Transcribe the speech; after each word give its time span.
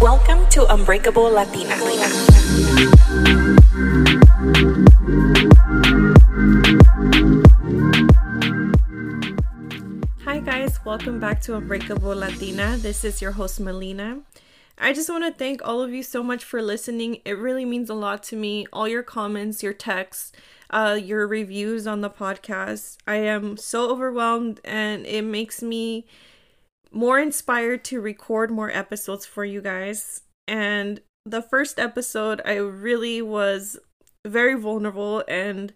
Welcome 0.00 0.46
to 0.50 0.66
Unbreakable 0.72 1.30
Latina. 1.30 1.76
Hi, 10.24 10.40
guys, 10.40 10.78
welcome 10.84 11.20
back 11.20 11.40
to 11.42 11.56
Unbreakable 11.56 12.14
Latina. 12.16 12.76
This 12.76 13.04
is 13.04 13.22
your 13.22 13.32
host, 13.32 13.60
Melina. 13.60 14.20
I 14.78 14.92
just 14.92 15.08
want 15.08 15.24
to 15.24 15.32
thank 15.32 15.66
all 15.66 15.80
of 15.80 15.92
you 15.92 16.02
so 16.02 16.22
much 16.22 16.44
for 16.44 16.60
listening. 16.60 17.20
It 17.24 17.38
really 17.38 17.64
means 17.64 17.88
a 17.88 17.94
lot 17.94 18.22
to 18.24 18.36
me. 18.36 18.66
All 18.72 18.88
your 18.88 19.02
comments, 19.04 19.62
your 19.62 19.72
texts, 19.72 20.32
uh, 20.70 20.98
your 21.00 21.26
reviews 21.26 21.86
on 21.86 22.00
the 22.00 22.10
podcast. 22.10 22.96
I 23.06 23.16
am 23.16 23.56
so 23.56 23.90
overwhelmed, 23.90 24.60
and 24.64 25.06
it 25.06 25.22
makes 25.22 25.62
me 25.62 26.06
more 26.94 27.18
inspired 27.18 27.84
to 27.84 28.00
record 28.00 28.50
more 28.50 28.70
episodes 28.70 29.26
for 29.26 29.44
you 29.44 29.60
guys. 29.60 30.22
And 30.46 31.00
the 31.26 31.42
first 31.42 31.78
episode, 31.78 32.40
I 32.44 32.54
really 32.54 33.20
was 33.20 33.78
very 34.24 34.58
vulnerable 34.58 35.24
and 35.28 35.72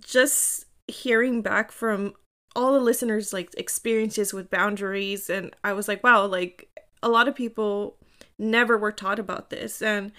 just 0.00 0.66
hearing 0.88 1.42
back 1.42 1.70
from 1.70 2.14
all 2.56 2.72
the 2.72 2.80
listeners 2.80 3.32
like 3.32 3.50
experiences 3.56 4.34
with 4.34 4.50
boundaries. 4.50 5.30
And 5.30 5.54
I 5.64 5.72
was 5.72 5.88
like 5.88 6.02
wow 6.02 6.26
like 6.26 6.68
a 7.02 7.08
lot 7.08 7.28
of 7.28 7.34
people 7.34 7.96
never 8.38 8.76
were 8.76 8.92
taught 8.92 9.18
about 9.18 9.50
this. 9.50 9.80
And 9.80 10.12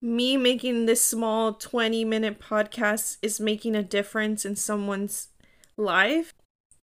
me 0.00 0.36
making 0.36 0.86
this 0.86 1.04
small 1.04 1.54
20 1.54 2.04
minute 2.04 2.40
podcast 2.40 3.18
is 3.22 3.38
making 3.38 3.76
a 3.76 3.82
difference 3.82 4.44
in 4.44 4.56
someone's 4.56 5.28
life 5.76 6.32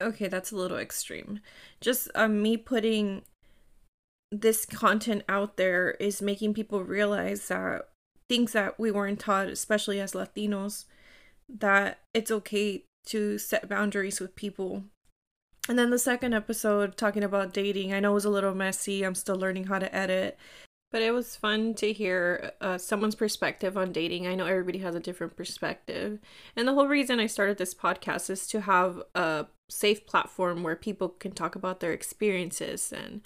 okay 0.03 0.29
that's 0.29 0.53
a 0.53 0.57
little 0.57 0.79
extreme 0.79 1.41
just 1.81 2.09
uh, 2.15 2.29
me 2.29 2.57
putting 2.57 3.23
this 4.31 4.65
content 4.65 5.23
out 5.29 5.57
there 5.57 5.93
is 5.93 6.23
making 6.23 6.55
people 6.55 6.83
realize 6.83 7.49
that 7.49 7.89
things 8.29 8.53
that 8.53 8.79
we 8.79 8.91
weren't 8.91 9.21
taught 9.21 9.49
especially 9.49 10.01
as 10.01 10.13
latinos 10.13 10.85
that 11.49 12.01
it's 12.15 12.31
okay 12.31 12.85
to 13.05 13.37
set 13.37 13.69
boundaries 13.69 14.21
with 14.21 14.35
people 14.37 14.85
and 15.69 15.79
then 15.79 15.91
the 15.91 15.99
second 15.99 16.35
episode 16.35 16.97
talking 16.97 17.23
about 17.23 17.53
dating, 17.53 17.95
I 17.95 18.01
know 18.01 18.11
it 18.11 18.15
was 18.15 18.25
a 18.25 18.31
little 18.31 18.55
messy. 18.55 19.05
I'm 19.05 19.15
still 19.15 19.37
learning 19.37 19.65
how 19.65 19.79
to 19.79 19.95
edit. 19.95 20.37
But 20.91 21.03
it 21.03 21.13
was 21.13 21.37
fun 21.37 21.75
to 21.75 21.93
hear 21.93 22.53
uh, 22.61 22.79
someone's 22.79 23.15
perspective 23.15 23.79
on 23.79 23.93
dating. 23.93 24.27
I 24.27 24.35
know 24.35 24.47
everybody 24.47 24.81
has 24.81 24.95
a 24.95 25.01
different 25.01 25.37
perspective. 25.37 26.19
And 26.57 26.69
the 26.69 26.75
whole 26.75 26.89
reason 26.89 27.21
I 27.21 27.27
started 27.27 27.59
this 27.59 27.75
podcast 27.75 28.29
is 28.29 28.47
to 28.49 28.63
have 28.63 29.03
a 29.15 29.47
safe 29.73 30.07
platform 30.07 30.63
where 30.63 30.77
people 30.77 31.09
can 31.09 31.33
talk 31.33 31.55
about 31.55 31.81
their 31.81 31.93
experiences. 31.93 32.93
And 32.93 33.23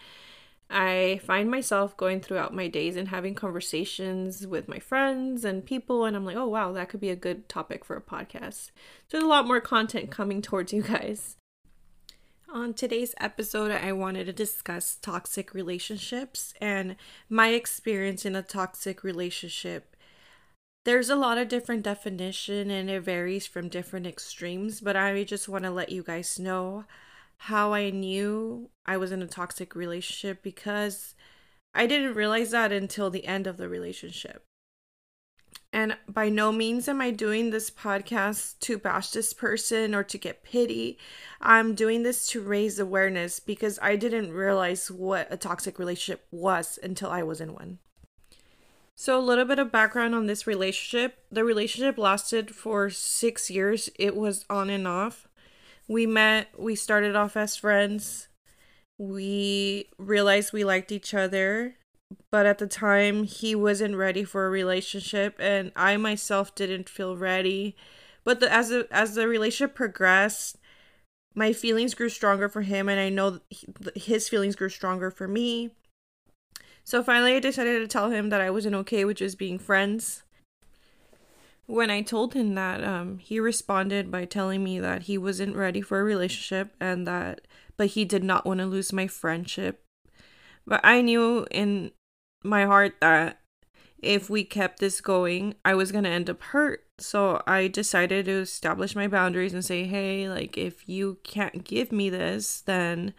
I 0.69 1.21
find 1.25 1.51
myself 1.51 1.97
going 1.97 2.21
throughout 2.21 2.55
my 2.55 2.69
days 2.69 2.97
and 2.97 3.09
having 3.09 3.35
conversations 3.35 4.47
with 4.47 4.69
my 4.69 4.79
friends 4.79 5.45
and 5.45 5.65
people. 5.65 6.05
And 6.05 6.17
I'm 6.17 6.25
like, 6.25 6.37
oh, 6.37 6.49
wow, 6.49 6.73
that 6.73 6.89
could 6.89 7.01
be 7.01 7.11
a 7.11 7.17
good 7.17 7.49
topic 7.49 7.85
for 7.85 7.97
a 7.97 8.01
podcast. 8.01 8.71
So 9.09 9.19
there's 9.19 9.25
a 9.25 9.29
lot 9.29 9.47
more 9.47 9.61
content 9.61 10.11
coming 10.11 10.43
towards 10.43 10.73
you 10.73 10.83
guys. 10.83 11.37
On 12.49 12.73
today's 12.75 13.15
episode, 13.21 13.73
I 13.73 13.93
wanted 13.93 14.27
to 14.27 14.33
discuss 14.33 14.97
toxic 14.97 15.53
relationships 15.53 16.55
and 16.61 16.97
my 17.29 17.49
experience 17.49 18.25
in 18.25 18.37
a 18.37 18.43
toxic 18.43 19.03
relationship. 19.03 19.96
There's 20.87 21.11
a 21.11 21.17
lot 21.17 21.37
of 21.37 21.49
different 21.49 21.83
definition 21.83 22.71
and 22.71 22.89
it 22.89 23.01
varies 23.01 23.45
from 23.45 23.69
different 23.69 24.07
extremes, 24.07 24.81
but 24.81 24.95
I 24.95 25.25
just 25.25 25.49
want 25.49 25.65
to 25.65 25.71
let 25.73 25.91
you 25.91 26.05
guys 26.05 26.39
know 26.39 26.85
how 27.39 27.73
I 27.73 27.91
knew 27.91 28.71
I 28.87 28.97
was 28.97 29.11
in 29.11 29.21
a 29.21 29.27
toxic 29.27 29.75
relationship 29.75 30.45
because 30.45 31.17
I 31.75 31.89
didn't 31.89 32.15
realize 32.15 32.53
that 32.53 32.71
until 32.71 33.11
the 33.11 33.27
end 33.27 33.49
of 33.49 33.57
the 33.57 33.69
relationship. 33.69 34.45
And 35.73 35.97
by 36.09 36.29
no 36.29 36.53
means 36.53 36.87
am 36.87 37.01
I 37.01 37.11
doing 37.11 37.51
this 37.51 37.69
podcast 37.69 38.61
to 38.61 38.79
bash 38.79 39.11
this 39.11 39.33
person 39.33 39.93
or 39.93 40.05
to 40.05 40.17
get 40.17 40.45
pity. 40.45 41.01
I'm 41.41 41.75
doing 41.75 42.05
this 42.05 42.29
to 42.29 42.41
raise 42.41 42.79
awareness 42.79 43.41
because 43.41 43.81
I 43.83 43.97
didn't 43.97 44.31
realize 44.31 44.89
what 44.89 45.27
a 45.33 45.37
toxic 45.37 45.81
relationship 45.81 46.29
was 46.31 46.79
until 46.81 47.11
I 47.11 47.25
was 47.25 47.41
in 47.41 47.55
one. 47.55 47.81
So, 48.97 49.19
a 49.19 49.21
little 49.21 49.45
bit 49.45 49.59
of 49.59 49.71
background 49.71 50.15
on 50.15 50.27
this 50.27 50.47
relationship. 50.47 51.19
The 51.31 51.45
relationship 51.45 51.99
lasted 51.99 52.55
for 52.55 52.91
six 52.91 53.51
years, 53.51 53.91
it 53.99 54.17
was 54.17 54.45
on 54.49 54.71
and 54.71 54.89
off. 54.89 55.29
We 55.87 56.07
met, 56.07 56.49
we 56.59 56.75
started 56.75 57.15
off 57.15 57.37
as 57.37 57.57
friends. 57.57 58.29
We 58.99 59.91
realized 59.99 60.53
we 60.53 60.65
liked 60.65 60.91
each 60.91 61.15
other 61.15 61.77
but 62.31 62.47
at 62.47 62.59
the 62.59 62.67
time 62.67 63.25
he 63.25 63.55
wasn't 63.55 63.97
ready 63.97 64.25
for 64.25 64.47
a 64.47 64.51
relationship 64.51 65.37
and 65.39 65.73
I 65.75 65.97
myself 65.97 66.55
didn't 66.55 66.89
feel 66.89 67.17
ready. 67.17 67.77
But 68.25 68.41
the, 68.41 68.53
as 68.53 68.69
the, 68.69 68.89
as 68.91 69.15
the 69.15 69.29
relationship 69.29 69.75
progressed, 69.75 70.59
my 71.35 71.53
feelings 71.53 71.95
grew 71.95 72.09
stronger 72.09 72.49
for 72.49 72.63
him 72.63 72.89
and 72.89 73.01
I 73.01 73.09
know 73.09 73.41
his 73.95 74.29
feelings 74.29 74.57
grew 74.57 74.69
stronger 74.69 75.11
for 75.11 75.29
me. 75.29 75.71
So 76.87 77.03
finally 77.03 77.35
I 77.35 77.41
decided 77.41 77.81
to 77.81 77.87
tell 77.87 78.11
him 78.11 78.31
that 78.31 78.41
I 78.41 78.49
wasn't 78.49 78.77
okay 78.77 79.05
with 79.05 79.19
just 79.19 79.39
being 79.39 79.59
friends. 79.59 80.23
When 81.67 81.91
I 81.91 82.01
told 82.01 82.33
him 82.33 82.55
that, 82.55 82.83
um, 82.83 83.19
he 83.19 83.41
responded 83.41 84.11
by 84.11 84.25
telling 84.25 84.65
me 84.65 84.81
that 84.81 85.03
he 85.03 85.19
wasn't 85.19 85.57
ready 85.57 85.83
for 85.83 86.01
a 86.01 86.05
relationship 86.05 86.75
and 86.81 87.07
that, 87.07 87.41
but 87.77 87.89
he 87.89 88.07
did 88.07 88.25
not 88.25 88.47
want 88.47 88.61
to 88.61 88.67
lose 88.67 88.93
my 88.93 89.07
friendship 89.07 89.83
but 90.67 90.81
I 90.83 91.01
knew 91.01 91.47
in 91.51 91.93
my 92.43 92.65
heart 92.65 92.97
that 93.01 93.41
if 93.99 94.29
we 94.29 94.45
kept 94.45 94.79
this 94.79 95.01
going, 95.01 95.55
I 95.65 95.75
was 95.75 95.93
going 95.93 96.05
to 96.05 96.11
end 96.11 96.29
up 96.29 96.43
hurt. 96.43 96.85
So 96.99 97.43
I 97.47 97.69
decided 97.69 98.27
to 98.27 98.41
establish 98.41 98.97
my 98.97 99.07
boundaries 99.07 99.55
and 99.55 99.65
say, 99.65 99.85
hey, 99.85 100.29
like, 100.29 100.59
if 100.59 100.89
you 100.89 101.19
can't 101.23 101.65
give 101.65 101.93
me 101.93 102.11
this, 102.11 102.61
then 102.63 103.15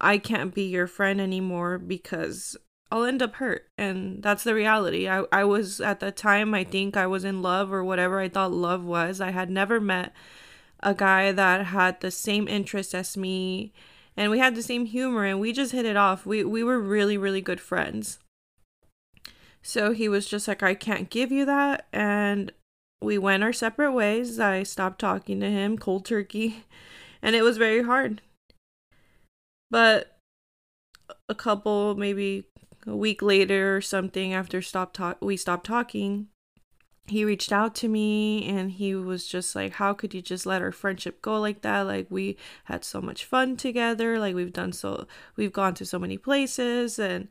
I 0.00 0.18
can't 0.18 0.54
be 0.54 0.62
your 0.62 0.86
friend 0.86 1.20
anymore 1.20 1.78
because 1.78 2.56
I'll 2.90 3.04
end 3.04 3.22
up 3.22 3.36
hurt. 3.36 3.68
And 3.78 4.22
that's 4.22 4.44
the 4.44 4.54
reality. 4.54 5.08
I, 5.08 5.24
I 5.32 5.44
was 5.44 5.80
at 5.80 6.00
the 6.00 6.10
time, 6.10 6.54
I 6.54 6.64
think 6.64 6.96
I 6.96 7.06
was 7.06 7.24
in 7.24 7.42
love 7.42 7.72
or 7.72 7.84
whatever 7.84 8.20
I 8.20 8.28
thought 8.28 8.52
love 8.52 8.84
was. 8.84 9.20
I 9.20 9.30
had 9.30 9.50
never 9.50 9.80
met 9.80 10.12
a 10.80 10.94
guy 10.94 11.30
that 11.32 11.66
had 11.66 12.00
the 12.00 12.10
same 12.10 12.48
interest 12.48 12.94
as 12.94 13.16
me 13.16 13.72
and 14.16 14.30
we 14.30 14.38
had 14.38 14.54
the 14.54 14.62
same 14.62 14.86
humor 14.86 15.24
and 15.24 15.40
we 15.40 15.52
just 15.52 15.72
hit 15.72 15.86
it 15.86 15.96
off. 15.96 16.26
We 16.26 16.44
we 16.44 16.64
were 16.64 16.80
really 16.80 17.16
really 17.16 17.40
good 17.40 17.60
friends. 17.60 18.18
So 19.62 19.92
he 19.92 20.08
was 20.08 20.26
just 20.26 20.48
like 20.48 20.62
I 20.62 20.74
can't 20.74 21.10
give 21.10 21.30
you 21.30 21.44
that 21.44 21.86
and 21.92 22.52
we 23.02 23.18
went 23.18 23.42
our 23.42 23.52
separate 23.52 23.92
ways. 23.92 24.40
I 24.40 24.62
stopped 24.62 24.98
talking 24.98 25.40
to 25.40 25.50
him 25.50 25.78
cold 25.78 26.04
turkey 26.04 26.64
and 27.22 27.36
it 27.36 27.42
was 27.42 27.56
very 27.56 27.82
hard. 27.82 28.22
But 29.70 30.18
a 31.28 31.34
couple 31.34 31.94
maybe 31.94 32.44
a 32.86 32.96
week 32.96 33.22
later 33.22 33.76
or 33.76 33.80
something 33.80 34.32
after 34.32 34.62
stop 34.62 34.92
talk 34.92 35.18
we 35.20 35.36
stopped 35.36 35.66
talking 35.66 36.28
he 37.10 37.24
reached 37.24 37.52
out 37.52 37.74
to 37.74 37.88
me 37.88 38.46
and 38.48 38.70
he 38.70 38.94
was 38.94 39.26
just 39.26 39.54
like 39.54 39.74
how 39.74 39.92
could 39.92 40.14
you 40.14 40.22
just 40.22 40.46
let 40.46 40.62
our 40.62 40.72
friendship 40.72 41.20
go 41.20 41.38
like 41.40 41.62
that? 41.62 41.82
Like 41.82 42.06
we 42.08 42.36
had 42.64 42.84
so 42.84 43.00
much 43.00 43.24
fun 43.24 43.56
together. 43.56 44.18
Like 44.18 44.34
we've 44.34 44.52
done 44.52 44.72
so 44.72 45.06
we've 45.36 45.52
gone 45.52 45.74
to 45.74 45.84
so 45.84 45.98
many 45.98 46.16
places. 46.16 46.98
And 46.98 47.28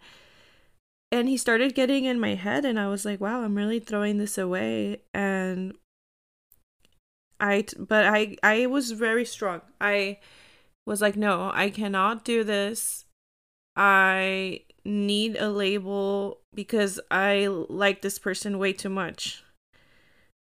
and 1.12 1.28
he 1.28 1.38
started 1.38 1.76
getting 1.76 2.06
in 2.06 2.20
my 2.20 2.36
head 2.36 2.66
and 2.66 2.80
i 2.80 2.88
was 2.88 3.04
like 3.04 3.20
wow 3.20 3.42
i'm 3.42 3.56
really 3.56 3.80
throwing 3.80 4.18
this 4.18 4.38
away. 4.38 5.02
And 5.14 5.74
i 7.40 7.66
but 7.78 8.06
i 8.06 8.36
i 8.44 8.66
was 8.66 8.92
very 8.92 9.26
strong. 9.26 9.62
I 9.80 10.20
was 10.86 11.02
like 11.02 11.16
no 11.16 11.52
i 11.54 11.70
cannot 11.70 12.26
do 12.26 12.44
this. 12.44 13.06
I 13.76 14.62
need 14.90 15.36
a 15.38 15.50
label 15.50 16.40
because 16.54 17.00
i 17.12 17.48
like 17.70 18.02
this 18.02 18.20
person 18.20 18.58
way 18.58 18.74
too 18.74 18.90
much 18.90 19.44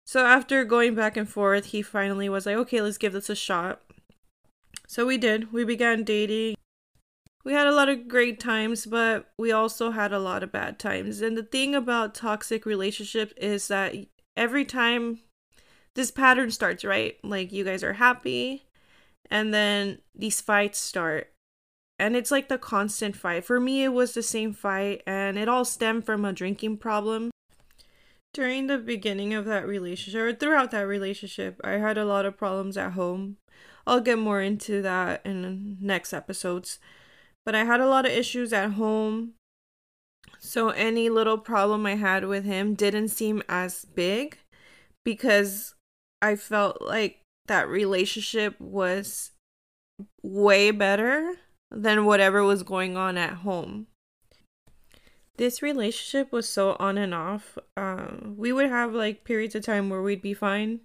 so 0.04 0.26
after 0.26 0.64
going 0.64 0.94
back 0.94 1.16
and 1.16 1.28
forth, 1.28 1.66
he 1.66 1.82
finally 1.82 2.28
was 2.28 2.44
like, 2.46 2.56
okay, 2.56 2.80
let's 2.80 2.98
give 2.98 3.12
this 3.12 3.30
a 3.30 3.34
shot. 3.34 3.80
So 4.86 5.06
we 5.06 5.16
did. 5.16 5.52
We 5.52 5.64
began 5.64 6.04
dating. 6.04 6.56
We 7.44 7.54
had 7.54 7.66
a 7.66 7.74
lot 7.74 7.88
of 7.88 8.08
great 8.08 8.38
times, 8.38 8.86
but 8.86 9.30
we 9.38 9.50
also 9.52 9.90
had 9.90 10.12
a 10.12 10.18
lot 10.18 10.42
of 10.42 10.52
bad 10.52 10.78
times. 10.78 11.20
And 11.20 11.36
the 11.36 11.42
thing 11.42 11.74
about 11.74 12.14
toxic 12.14 12.66
relationships 12.66 13.32
is 13.36 13.68
that 13.68 13.94
every 14.36 14.64
time 14.64 15.20
this 15.94 16.10
pattern 16.10 16.50
starts, 16.50 16.84
right? 16.84 17.16
Like 17.24 17.50
you 17.50 17.64
guys 17.64 17.82
are 17.82 17.94
happy, 17.94 18.66
and 19.30 19.52
then 19.52 19.98
these 20.14 20.40
fights 20.40 20.78
start. 20.78 21.31
And 22.02 22.16
it's 22.16 22.32
like 22.32 22.48
the 22.48 22.58
constant 22.58 23.14
fight. 23.14 23.44
For 23.44 23.60
me, 23.60 23.84
it 23.84 23.92
was 23.92 24.12
the 24.12 24.22
same 24.22 24.52
fight, 24.52 25.02
and 25.06 25.38
it 25.38 25.48
all 25.48 25.64
stemmed 25.64 26.04
from 26.04 26.24
a 26.24 26.32
drinking 26.32 26.78
problem 26.78 27.30
during 28.34 28.66
the 28.66 28.78
beginning 28.78 29.34
of 29.34 29.44
that 29.44 29.66
relationship 29.66 30.20
or 30.20 30.32
throughout 30.32 30.70
that 30.70 30.86
relationship, 30.86 31.60
I 31.62 31.72
had 31.72 31.98
a 31.98 32.04
lot 32.04 32.24
of 32.24 32.36
problems 32.36 32.76
at 32.76 32.92
home. 32.92 33.36
I'll 33.86 34.00
get 34.00 34.18
more 34.18 34.40
into 34.40 34.80
that 34.82 35.20
in 35.24 35.76
next 35.80 36.12
episodes. 36.12 36.78
But 37.44 37.54
I 37.54 37.64
had 37.64 37.80
a 37.80 37.88
lot 37.88 38.06
of 38.06 38.12
issues 38.12 38.52
at 38.52 38.72
home 38.72 39.34
So 40.38 40.70
any 40.70 41.08
little 41.08 41.38
problem 41.38 41.86
I 41.86 41.96
had 41.96 42.24
with 42.24 42.44
him 42.44 42.74
didn't 42.74 43.08
seem 43.08 43.42
as 43.48 43.84
big 43.84 44.38
because 45.04 45.74
I 46.20 46.36
felt 46.36 46.80
like 46.80 47.20
that 47.46 47.68
relationship 47.68 48.60
was 48.60 49.32
way 50.22 50.70
better 50.70 51.36
than 51.72 52.04
whatever 52.04 52.42
was 52.42 52.62
going 52.62 52.96
on 52.96 53.16
at 53.16 53.38
home. 53.38 53.86
This 55.36 55.62
relationship 55.62 56.30
was 56.30 56.48
so 56.48 56.76
on 56.78 56.98
and 56.98 57.14
off. 57.14 57.56
Um, 57.76 58.34
we 58.36 58.52
would 58.52 58.68
have 58.68 58.92
like 58.92 59.24
periods 59.24 59.54
of 59.54 59.64
time 59.64 59.88
where 59.88 60.02
we'd 60.02 60.22
be 60.22 60.34
fine, 60.34 60.80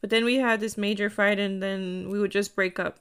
but 0.00 0.10
then 0.10 0.24
we 0.24 0.36
had 0.36 0.60
this 0.60 0.76
major 0.76 1.08
fight 1.08 1.38
and 1.38 1.62
then 1.62 2.08
we 2.10 2.18
would 2.18 2.32
just 2.32 2.56
break 2.56 2.78
up. 2.78 2.98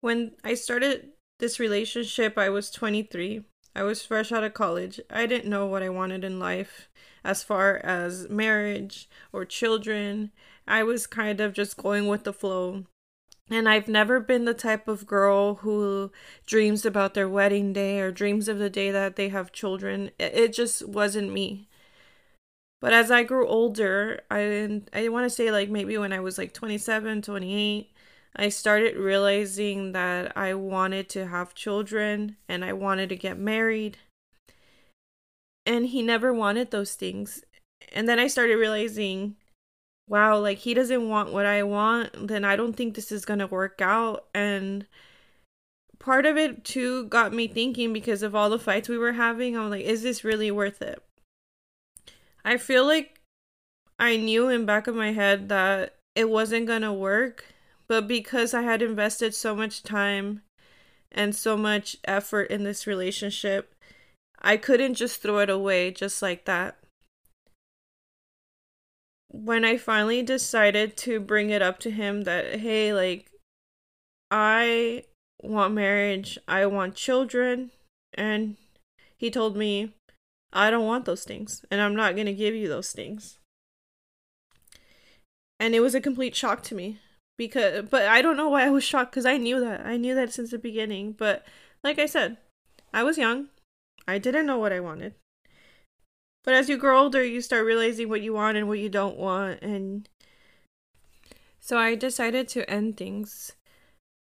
When 0.00 0.32
I 0.42 0.54
started 0.54 1.10
this 1.38 1.60
relationship, 1.60 2.36
I 2.36 2.48
was 2.48 2.70
23. 2.70 3.44
I 3.74 3.82
was 3.84 4.04
fresh 4.04 4.32
out 4.32 4.42
of 4.42 4.52
college. 4.52 5.00
I 5.10 5.26
didn't 5.26 5.48
know 5.48 5.66
what 5.66 5.82
I 5.82 5.88
wanted 5.88 6.24
in 6.24 6.40
life 6.40 6.88
as 7.22 7.44
far 7.44 7.76
as 7.84 8.28
marriage 8.28 9.08
or 9.32 9.44
children. 9.44 10.32
I 10.66 10.82
was 10.82 11.06
kind 11.06 11.40
of 11.40 11.52
just 11.52 11.76
going 11.76 12.08
with 12.08 12.24
the 12.24 12.32
flow. 12.32 12.84
And 13.50 13.68
I've 13.68 13.88
never 13.88 14.20
been 14.20 14.44
the 14.44 14.54
type 14.54 14.86
of 14.86 15.06
girl 15.06 15.56
who 15.56 16.12
dreams 16.46 16.86
about 16.86 17.14
their 17.14 17.28
wedding 17.28 17.72
day 17.72 18.00
or 18.00 18.12
dreams 18.12 18.48
of 18.48 18.58
the 18.58 18.70
day 18.70 18.92
that 18.92 19.16
they 19.16 19.28
have 19.30 19.50
children. 19.50 20.12
It 20.20 20.52
just 20.52 20.86
wasn't 20.86 21.32
me. 21.32 21.68
But 22.80 22.92
as 22.94 23.10
I 23.10 23.24
grew 23.24 23.46
older, 23.46 24.22
I 24.30 24.82
I 24.92 25.08
want 25.08 25.24
to 25.26 25.30
say 25.30 25.50
like 25.50 25.68
maybe 25.68 25.98
when 25.98 26.12
I 26.12 26.20
was 26.20 26.38
like 26.38 26.54
27, 26.54 27.22
28, 27.22 27.92
I 28.36 28.48
started 28.48 28.96
realizing 28.96 29.92
that 29.92 30.36
I 30.36 30.54
wanted 30.54 31.08
to 31.10 31.26
have 31.26 31.54
children 31.54 32.36
and 32.48 32.64
I 32.64 32.72
wanted 32.72 33.08
to 33.10 33.16
get 33.16 33.38
married. 33.38 33.98
And 35.66 35.86
he 35.86 36.02
never 36.02 36.32
wanted 36.32 36.70
those 36.70 36.94
things. 36.94 37.44
And 37.92 38.08
then 38.08 38.18
I 38.18 38.28
started 38.28 38.56
realizing, 38.56 39.36
wow, 40.10 40.38
like 40.38 40.58
he 40.58 40.74
doesn't 40.74 41.08
want 41.08 41.32
what 41.32 41.46
I 41.46 41.62
want, 41.62 42.28
then 42.28 42.44
I 42.44 42.56
don't 42.56 42.74
think 42.74 42.94
this 42.94 43.10
is 43.10 43.24
going 43.24 43.38
to 43.38 43.46
work 43.46 43.80
out. 43.80 44.26
And 44.34 44.86
part 45.98 46.26
of 46.26 46.36
it 46.36 46.64
too 46.64 47.06
got 47.06 47.32
me 47.32 47.48
thinking 47.48 47.94
because 47.94 48.22
of 48.22 48.34
all 48.34 48.50
the 48.50 48.58
fights 48.58 48.90
we 48.90 48.98
were 48.98 49.12
having, 49.12 49.56
I'm 49.56 49.70
like, 49.70 49.84
is 49.84 50.02
this 50.02 50.24
really 50.24 50.50
worth 50.50 50.82
it? 50.82 51.02
I 52.44 52.58
feel 52.58 52.84
like 52.84 53.20
I 53.98 54.18
knew 54.18 54.50
in 54.50 54.66
back 54.66 54.86
of 54.86 54.94
my 54.94 55.12
head 55.12 55.48
that 55.48 55.94
it 56.14 56.28
wasn't 56.28 56.66
going 56.66 56.82
to 56.82 56.92
work 56.92 57.44
but 57.90 58.06
because 58.06 58.54
I 58.54 58.62
had 58.62 58.82
invested 58.82 59.34
so 59.34 59.52
much 59.52 59.82
time 59.82 60.42
and 61.10 61.34
so 61.34 61.56
much 61.56 61.96
effort 62.04 62.44
in 62.44 62.62
this 62.62 62.86
relationship, 62.86 63.74
I 64.40 64.58
couldn't 64.58 64.94
just 64.94 65.20
throw 65.20 65.40
it 65.40 65.50
away 65.50 65.90
just 65.90 66.22
like 66.22 66.44
that. 66.44 66.78
When 69.32 69.64
I 69.64 69.76
finally 69.76 70.22
decided 70.22 70.96
to 70.98 71.20
bring 71.20 71.50
it 71.50 71.62
up 71.62 71.78
to 71.80 71.90
him 71.90 72.22
that, 72.22 72.60
hey, 72.60 72.92
like, 72.92 73.30
I 74.30 75.04
want 75.40 75.74
marriage, 75.74 76.38
I 76.48 76.66
want 76.66 76.94
children, 76.96 77.70
and 78.14 78.56
he 79.16 79.30
told 79.30 79.56
me, 79.56 79.94
I 80.52 80.70
don't 80.70 80.86
want 80.86 81.04
those 81.04 81.24
things, 81.24 81.64
and 81.70 81.80
I'm 81.80 81.94
not 81.94 82.14
going 82.14 82.26
to 82.26 82.32
give 82.32 82.54
you 82.54 82.68
those 82.68 82.92
things. 82.92 83.38
And 85.60 85.74
it 85.74 85.80
was 85.80 85.94
a 85.94 86.00
complete 86.00 86.34
shock 86.34 86.62
to 86.64 86.74
me 86.74 86.98
because 87.36 87.88
but 87.90 88.06
I 88.06 88.22
don't 88.22 88.36
know 88.36 88.48
why 88.48 88.64
I 88.64 88.70
was 88.70 88.82
shocked 88.82 89.12
cuz 89.12 89.26
I 89.26 89.36
knew 89.36 89.60
that. 89.60 89.84
I 89.84 89.98
knew 89.98 90.14
that 90.14 90.32
since 90.32 90.50
the 90.50 90.58
beginning, 90.58 91.12
but 91.12 91.46
like 91.84 91.98
I 91.98 92.06
said, 92.06 92.38
I 92.94 93.02
was 93.02 93.18
young. 93.18 93.48
I 94.08 94.18
didn't 94.18 94.46
know 94.46 94.58
what 94.58 94.72
I 94.72 94.80
wanted. 94.80 95.14
But 96.42 96.54
as 96.54 96.68
you 96.68 96.76
grow 96.76 97.02
older, 97.02 97.22
you 97.22 97.40
start 97.40 97.66
realizing 97.66 98.08
what 98.08 98.22
you 98.22 98.32
want 98.32 98.56
and 98.56 98.66
what 98.68 98.78
you 98.78 98.88
don't 98.88 99.16
want 99.16 99.62
and 99.62 100.08
so 101.60 101.78
I 101.78 101.94
decided 101.94 102.48
to 102.48 102.68
end 102.68 102.96
things 102.96 103.52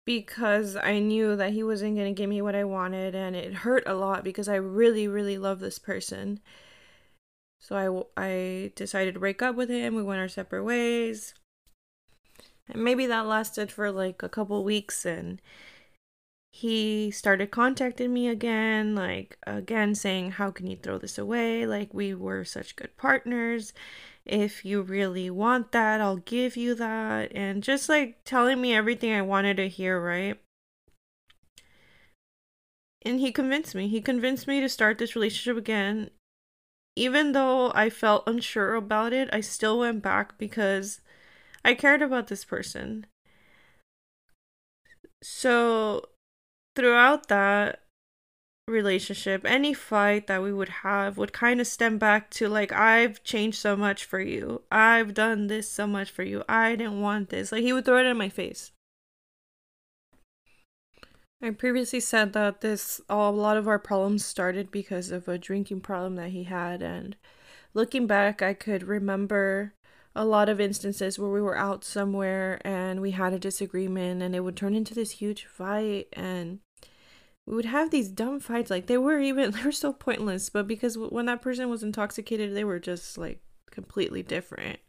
because 0.05 0.77
I 0.77 0.99
knew 0.99 1.37
that 1.37 1.53
he 1.53 1.63
wasn't 1.63 1.97
going 1.97 2.13
to 2.13 2.21
give 2.21 2.29
me 2.29 2.43
what 2.43 2.57
I 2.57 2.65
wanted 2.65 3.15
and 3.15 3.37
it 3.37 3.55
hurt 3.55 3.85
a 3.87 3.95
lot 3.95 4.25
because 4.25 4.49
I 4.49 4.57
really 4.57 5.07
really 5.07 5.39
love 5.39 5.61
this 5.61 5.79
person. 5.79 6.41
So 7.61 8.07
I 8.17 8.23
I 8.23 8.73
decided 8.75 9.15
to 9.15 9.21
break 9.21 9.41
up 9.41 9.55
with 9.55 9.71
him. 9.71 9.95
We 9.95 10.03
went 10.03 10.21
our 10.21 10.29
separate 10.29 10.65
ways. 10.65 11.35
And 12.69 12.85
maybe 12.85 13.07
that 13.07 13.27
lasted 13.27 13.71
for 13.71 13.91
like 13.91 14.23
a 14.23 14.29
couple 14.29 14.63
weeks 14.65 15.05
and 15.05 15.41
he 16.53 17.11
started 17.11 17.51
contacting 17.51 18.13
me 18.13 18.29
again, 18.29 18.95
like 18.95 19.39
again 19.47 19.95
saying, 19.95 20.33
How 20.33 20.51
can 20.51 20.67
you 20.67 20.77
throw 20.77 20.99
this 20.99 21.19
away? 21.19 21.67
Like, 21.67 21.95
we 21.95 22.15
were 22.15 22.45
such 22.45 22.77
good 22.77 22.97
partners. 22.97 23.73
If 24.27 24.65
you 24.65 24.83
really 24.83 25.31
want 25.31 25.73
that, 25.73 26.01
I'll 26.01 26.17
give 26.19 26.57
you 26.57 26.75
that. 26.75 27.33
And 27.35 27.63
just 27.63 27.89
like 27.89 28.19
telling 28.25 28.61
me 28.61 28.75
everything 28.75 29.13
I 29.13 29.23
wanted 29.23 29.57
to 29.59 29.69
hear, 29.69 30.01
right? 30.01 30.39
And 33.03 33.21
he 33.21 33.33
convinced 33.33 33.75
me. 33.75 33.89
He 33.89 34.01
convinced 34.01 34.47
me 34.47 34.61
to 34.61 34.69
start 34.69 34.99
this 34.99 35.15
relationship 35.15 35.57
again. 35.57 36.11
Even 36.97 37.33
though 37.33 37.73
I 37.75 37.89
felt 37.89 38.29
unsure 38.29 38.75
about 38.75 39.13
it, 39.13 39.29
I 39.33 39.41
still 39.41 39.79
went 39.79 40.03
back 40.03 40.37
because 40.37 41.01
I 41.65 41.75
cared 41.75 42.03
about 42.03 42.27
this 42.27 42.45
person. 42.45 43.07
So, 45.23 46.07
throughout 46.75 47.29
that 47.29 47.81
relationship, 48.69 49.45
any 49.45 49.75
fight 49.75 50.27
that 50.27 50.43
we 50.43 50.53
would 50.53 50.69
have 50.69 51.19
would 51.19 51.33
kind 51.33 51.61
of 51.61 51.67
stem 51.67 51.99
back 51.99 52.31
to 52.31 52.49
like, 52.49 52.73
I've 52.73 53.23
changed 53.25 53.59
so 53.59 53.77
much 53.77 54.05
for 54.05 54.21
you. 54.21 54.63
I've 54.71 55.15
done 55.15 55.49
this 55.49 55.69
so 55.71 55.87
much 55.87 56.11
for 56.11 56.23
you. 56.23 56.45
I 56.49 56.77
didn't 56.77 57.01
want 57.01 57.31
this. 57.31 57.53
Like, 57.53 57.63
he 57.63 57.73
would 57.73 57.85
throw 57.85 57.99
it 57.99 58.07
in 58.07 58.17
my 58.17 58.29
face. 58.29 58.73
I 61.43 61.51
previously 61.51 62.01
said 62.01 62.35
that 62.35 62.61
this 62.61 63.01
a 63.09 63.31
lot 63.31 63.57
of 63.57 63.67
our 63.67 63.79
problems 63.79 64.25
started 64.25 64.71
because 64.71 65.11
of 65.11 65.27
a 65.27 65.39
drinking 65.39 65.81
problem 65.81 66.17
that 66.17 66.31
he 66.31 66.45
had 66.45 66.83
and 66.83 67.17
looking 67.73 68.07
back 68.07 68.43
I 68.43 68.53
could 68.53 68.83
remember 68.83 69.73
a 70.15 70.25
lot 70.25 70.49
of 70.49 70.61
instances 70.61 71.19
where 71.19 71.31
we 71.31 71.41
were 71.41 71.57
out 71.57 71.85
somewhere 71.85 72.61
and 72.65 73.01
we 73.01 73.13
had 73.13 73.33
a 73.33 73.39
disagreement 73.39 74.23
and 74.23 74.35
it 74.35 74.41
would 74.41 74.57
turn 74.57 74.75
into 74.75 74.95
this 74.95 75.13
huge 75.13 75.45
fight 75.45 76.09
and 76.13 76.59
we 77.47 77.55
would 77.55 77.65
have 77.65 77.91
these 77.91 78.09
dumb 78.09 78.41
fights. 78.41 78.71
Like 78.71 78.87
they 78.87 78.99
were 78.99 79.21
even 79.21 79.51
they 79.53 79.63
were 79.63 79.73
so 79.73 79.93
pointless 79.93 80.51
but 80.51 80.67
because 80.67 80.99
when 80.99 81.27
that 81.27 81.43
person 81.43 81.69
was 81.71 81.83
intoxicated 81.83 82.55
they 82.55 82.65
were 82.65 82.81
just 82.81 83.17
like 83.19 83.41
completely 83.71 84.23
different. 84.23 84.81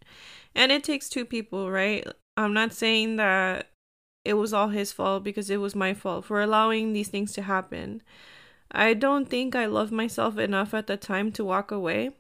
And 0.55 0.72
it 0.72 0.84
takes 0.84 1.07
two 1.07 1.25
people 1.25 1.72
right? 1.72 2.07
I'm 2.36 2.53
not 2.53 2.74
saying 2.74 3.17
that 3.17 3.69
it 4.25 4.34
was 4.36 4.53
all 4.53 4.69
his 4.69 4.91
fault 4.91 5.24
because 5.24 5.50
it 5.50 5.57
was 5.57 5.75
my 5.75 5.93
fault 5.93 6.25
for 6.25 6.41
allowing 6.41 6.93
these 6.93 7.10
things 7.10 7.34
to 7.34 7.43
happen. 7.43 8.01
I 8.72 8.93
don't 8.93 9.27
think 9.27 9.53
i 9.53 9.65
loved 9.65 9.91
myself 9.91 10.38
enough 10.38 10.74
at 10.74 10.88
the 10.88 10.95
time 10.95 11.31
to 11.34 11.43
walk 11.43 11.72
away 11.72 12.12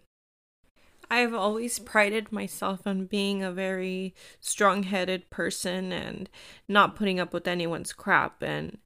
I've 1.11 1.33
always 1.33 1.77
prided 1.77 2.31
myself 2.31 2.87
on 2.87 3.05
being 3.05 3.43
a 3.43 3.51
very 3.51 4.15
strong 4.39 4.83
headed 4.83 5.29
person 5.29 5.91
and 5.91 6.29
not 6.69 6.95
putting 6.95 7.19
up 7.19 7.33
with 7.33 7.49
anyone's 7.49 7.91
crap. 7.91 8.41
And 8.41 8.77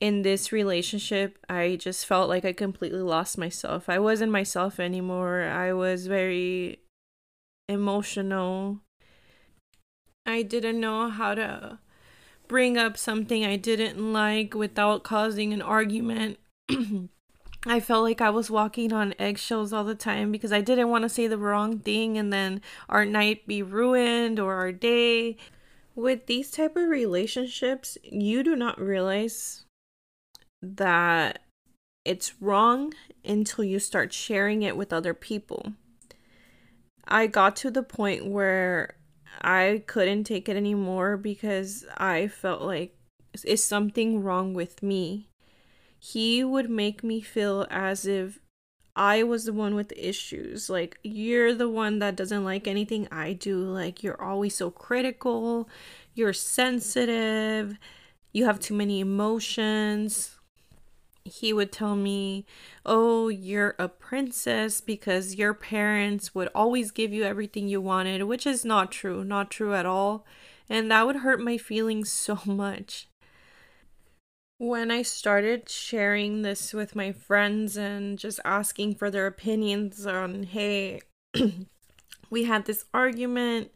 in 0.00 0.22
this 0.22 0.50
relationship, 0.50 1.38
I 1.48 1.76
just 1.76 2.04
felt 2.04 2.28
like 2.28 2.44
I 2.44 2.52
completely 2.52 3.00
lost 3.00 3.38
myself. 3.38 3.88
I 3.88 4.00
wasn't 4.00 4.32
myself 4.32 4.80
anymore. 4.80 5.42
I 5.42 5.72
was 5.72 6.08
very 6.08 6.80
emotional. 7.68 8.80
I 10.26 10.42
didn't 10.42 10.80
know 10.80 11.10
how 11.10 11.36
to 11.36 11.78
bring 12.48 12.76
up 12.76 12.98
something 12.98 13.44
I 13.44 13.54
didn't 13.54 14.12
like 14.12 14.54
without 14.54 15.04
causing 15.04 15.52
an 15.52 15.62
argument. 15.62 16.40
I 17.66 17.78
felt 17.78 18.04
like 18.04 18.22
I 18.22 18.30
was 18.30 18.50
walking 18.50 18.92
on 18.92 19.14
eggshells 19.18 19.72
all 19.72 19.84
the 19.84 19.94
time 19.94 20.32
because 20.32 20.52
I 20.52 20.62
didn't 20.62 20.88
want 20.88 21.02
to 21.02 21.10
say 21.10 21.26
the 21.26 21.36
wrong 21.36 21.78
thing 21.78 22.16
and 22.16 22.32
then 22.32 22.62
our 22.88 23.04
night 23.04 23.46
be 23.46 23.62
ruined 23.62 24.38
or 24.38 24.54
our 24.54 24.72
day. 24.72 25.36
With 25.94 26.26
these 26.26 26.50
type 26.50 26.76
of 26.76 26.88
relationships, 26.88 27.98
you 28.02 28.42
do 28.42 28.56
not 28.56 28.80
realize 28.80 29.64
that 30.62 31.40
it's 32.04 32.40
wrong 32.40 32.94
until 33.24 33.64
you 33.64 33.78
start 33.78 34.12
sharing 34.12 34.62
it 34.62 34.76
with 34.76 34.92
other 34.92 35.12
people. 35.12 35.74
I 37.06 37.26
got 37.26 37.56
to 37.56 37.70
the 37.70 37.82
point 37.82 38.26
where 38.26 38.94
I 39.42 39.82
couldn't 39.86 40.24
take 40.24 40.48
it 40.48 40.56
anymore 40.56 41.18
because 41.18 41.84
I 41.98 42.28
felt 42.28 42.62
like 42.62 42.96
is 43.44 43.62
something 43.62 44.22
wrong 44.22 44.54
with 44.54 44.82
me? 44.82 45.29
He 46.00 46.42
would 46.44 46.70
make 46.70 47.04
me 47.04 47.20
feel 47.22 47.66
as 47.70 48.06
if 48.06 48.40
I 48.96 49.22
was 49.22 49.44
the 49.44 49.52
one 49.52 49.74
with 49.76 49.90
the 49.90 50.08
issues. 50.08 50.70
Like, 50.70 50.98
you're 51.04 51.54
the 51.54 51.68
one 51.68 52.00
that 52.00 52.16
doesn't 52.16 52.44
like 52.44 52.66
anything 52.66 53.08
I 53.12 53.34
do. 53.34 53.58
Like, 53.58 54.02
you're 54.02 54.20
always 54.22 54.56
so 54.56 54.70
critical. 54.70 55.68
You're 56.14 56.32
sensitive. 56.32 57.78
You 58.32 58.46
have 58.46 58.60
too 58.60 58.74
many 58.74 59.00
emotions. 59.00 60.38
he 61.24 61.52
would 61.52 61.72
tell 61.72 61.96
me, 61.96 62.46
Oh, 62.86 63.28
you're 63.28 63.76
a 63.78 63.88
princess 63.88 64.80
because 64.80 65.36
your 65.36 65.54
parents 65.54 66.34
would 66.34 66.48
always 66.54 66.90
give 66.92 67.12
you 67.12 67.24
everything 67.24 67.68
you 67.68 67.80
wanted, 67.80 68.24
which 68.24 68.46
is 68.46 68.64
not 68.64 68.92
true, 68.92 69.24
not 69.24 69.50
true 69.50 69.74
at 69.74 69.86
all. 69.86 70.26
And 70.68 70.90
that 70.90 71.06
would 71.06 71.16
hurt 71.16 71.40
my 71.40 71.58
feelings 71.58 72.10
so 72.12 72.40
much. 72.46 73.09
When 74.60 74.90
I 74.90 75.00
started 75.00 75.70
sharing 75.70 76.42
this 76.42 76.74
with 76.74 76.94
my 76.94 77.12
friends 77.12 77.78
and 77.78 78.18
just 78.18 78.40
asking 78.44 78.96
for 78.96 79.10
their 79.10 79.26
opinions 79.26 80.04
on, 80.04 80.42
hey, 80.42 81.00
we 82.30 82.44
had 82.44 82.66
this 82.66 82.84
argument 82.92 83.70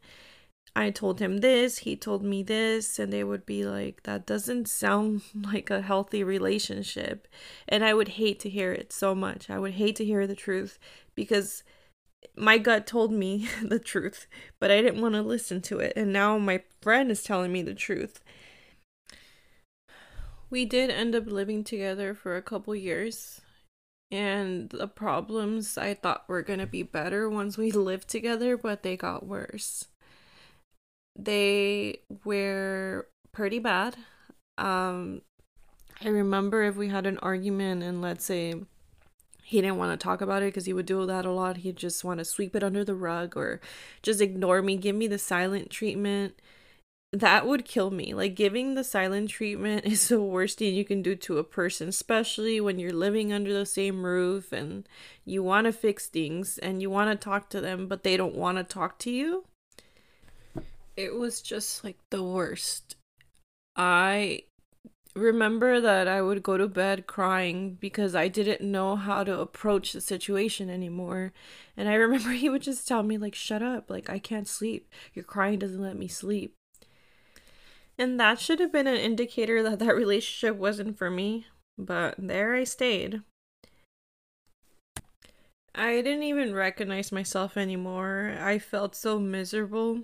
I 0.76 0.90
told 0.90 1.20
him 1.20 1.38
this, 1.38 1.78
he 1.78 1.94
told 1.94 2.24
me 2.24 2.42
this, 2.42 2.98
and 2.98 3.12
they 3.12 3.22
would 3.22 3.46
be 3.46 3.64
like, 3.64 4.02
that 4.02 4.26
doesn't 4.26 4.68
sound 4.68 5.22
like 5.34 5.70
a 5.70 5.82
healthy 5.82 6.24
relationship. 6.24 7.28
And 7.68 7.84
I 7.84 7.94
would 7.94 8.08
hate 8.08 8.40
to 8.40 8.50
hear 8.50 8.72
it 8.72 8.92
so 8.92 9.14
much. 9.14 9.48
I 9.48 9.58
would 9.58 9.74
hate 9.74 9.96
to 9.96 10.04
hear 10.04 10.26
the 10.26 10.34
truth 10.34 10.78
because 11.14 11.62
my 12.36 12.58
gut 12.58 12.86
told 12.86 13.12
me 13.12 13.48
the 13.62 13.78
truth, 13.78 14.26
but 14.58 14.70
I 14.70 14.82
didn't 14.82 15.00
want 15.00 15.14
to 15.14 15.22
listen 15.22 15.60
to 15.62 15.78
it. 15.78 15.92
And 15.94 16.12
now 16.12 16.38
my 16.38 16.62
friend 16.82 17.10
is 17.10 17.22
telling 17.22 17.52
me 17.52 17.62
the 17.62 17.74
truth. 17.74 18.20
We 20.54 20.64
did 20.64 20.88
end 20.90 21.16
up 21.16 21.26
living 21.26 21.64
together 21.64 22.14
for 22.14 22.36
a 22.36 22.42
couple 22.42 22.74
years. 22.76 23.40
And 24.10 24.70
the 24.70 24.86
problems 24.86 25.76
I 25.76 25.94
thought 25.94 26.28
were 26.28 26.42
going 26.42 26.60
to 26.60 26.66
be 26.66 26.84
better 26.84 27.28
once 27.28 27.58
we 27.58 27.72
lived 27.72 28.08
together, 28.08 28.56
but 28.56 28.82
they 28.84 28.96
got 28.96 29.26
worse 29.26 29.88
they 31.16 32.00
were 32.24 33.08
pretty 33.32 33.58
bad. 33.58 33.96
Um, 34.58 35.22
I 36.02 36.08
remember 36.08 36.62
if 36.62 36.76
we 36.76 36.88
had 36.88 37.06
an 37.06 37.18
argument 37.18 37.82
and 37.82 38.02
let's 38.02 38.24
say 38.24 38.54
he 39.42 39.60
didn't 39.60 39.76
want 39.76 39.98
to 39.98 40.02
talk 40.02 40.20
about 40.20 40.42
it 40.42 40.46
because 40.46 40.66
he 40.66 40.72
would 40.72 40.86
do 40.86 41.06
that 41.06 41.24
a 41.24 41.30
lot, 41.30 41.58
he'd 41.58 41.76
just 41.76 42.04
want 42.04 42.18
to 42.18 42.24
sweep 42.24 42.56
it 42.56 42.64
under 42.64 42.84
the 42.84 42.94
rug 42.94 43.36
or 43.36 43.60
just 44.02 44.20
ignore 44.20 44.62
me, 44.62 44.76
give 44.76 44.96
me 44.96 45.06
the 45.06 45.18
silent 45.18 45.70
treatment. 45.70 46.40
That 47.14 47.46
would 47.46 47.64
kill 47.64 47.90
me. 47.90 48.12
Like, 48.12 48.34
giving 48.34 48.74
the 48.74 48.84
silent 48.84 49.30
treatment 49.30 49.84
is 49.86 50.08
the 50.08 50.20
worst 50.20 50.58
thing 50.58 50.74
you 50.74 50.84
can 50.84 51.00
do 51.00 51.14
to 51.16 51.38
a 51.38 51.44
person, 51.44 51.88
especially 51.88 52.60
when 52.60 52.78
you're 52.78 52.92
living 52.92 53.32
under 53.32 53.52
the 53.52 53.66
same 53.66 54.04
roof 54.04 54.52
and 54.52 54.88
you 55.24 55.42
want 55.42 55.66
to 55.66 55.72
fix 55.72 56.08
things 56.08 56.58
and 56.58 56.82
you 56.82 56.90
want 56.90 57.10
to 57.10 57.24
talk 57.24 57.48
to 57.50 57.60
them, 57.60 57.86
but 57.86 58.02
they 58.02 58.16
don't 58.16 58.34
want 58.34 58.58
to 58.58 58.64
talk 58.64 58.98
to 59.00 59.10
you 59.10 59.44
it 60.96 61.14
was 61.14 61.42
just 61.42 61.84
like 61.84 61.98
the 62.10 62.22
worst. 62.22 62.96
I 63.76 64.42
remember 65.14 65.80
that 65.80 66.08
I 66.08 66.20
would 66.22 66.42
go 66.42 66.56
to 66.56 66.68
bed 66.68 67.06
crying 67.06 67.74
because 67.80 68.14
I 68.14 68.28
didn't 68.28 68.60
know 68.60 68.96
how 68.96 69.24
to 69.24 69.40
approach 69.40 69.92
the 69.92 70.00
situation 70.00 70.70
anymore. 70.70 71.32
And 71.76 71.88
I 71.88 71.94
remember 71.94 72.30
he 72.32 72.48
would 72.48 72.62
just 72.62 72.86
tell 72.86 73.02
me, 73.02 73.18
like, 73.18 73.34
shut 73.34 73.62
up, 73.62 73.90
like, 73.90 74.08
I 74.08 74.18
can't 74.18 74.48
sleep. 74.48 74.88
Your 75.14 75.24
crying 75.24 75.58
doesn't 75.58 75.82
let 75.82 75.96
me 75.96 76.08
sleep. 76.08 76.54
And 77.98 78.18
that 78.18 78.40
should 78.40 78.60
have 78.60 78.72
been 78.72 78.86
an 78.86 78.96
indicator 78.96 79.62
that 79.62 79.78
that 79.78 79.94
relationship 79.94 80.56
wasn't 80.56 80.98
for 80.98 81.10
me. 81.10 81.46
But 81.78 82.16
there 82.18 82.54
I 82.54 82.64
stayed. 82.64 83.22
I 85.74 86.02
didn't 86.02 86.22
even 86.22 86.54
recognize 86.54 87.10
myself 87.10 87.56
anymore. 87.56 88.36
I 88.40 88.58
felt 88.58 88.94
so 88.94 89.18
miserable. 89.18 90.02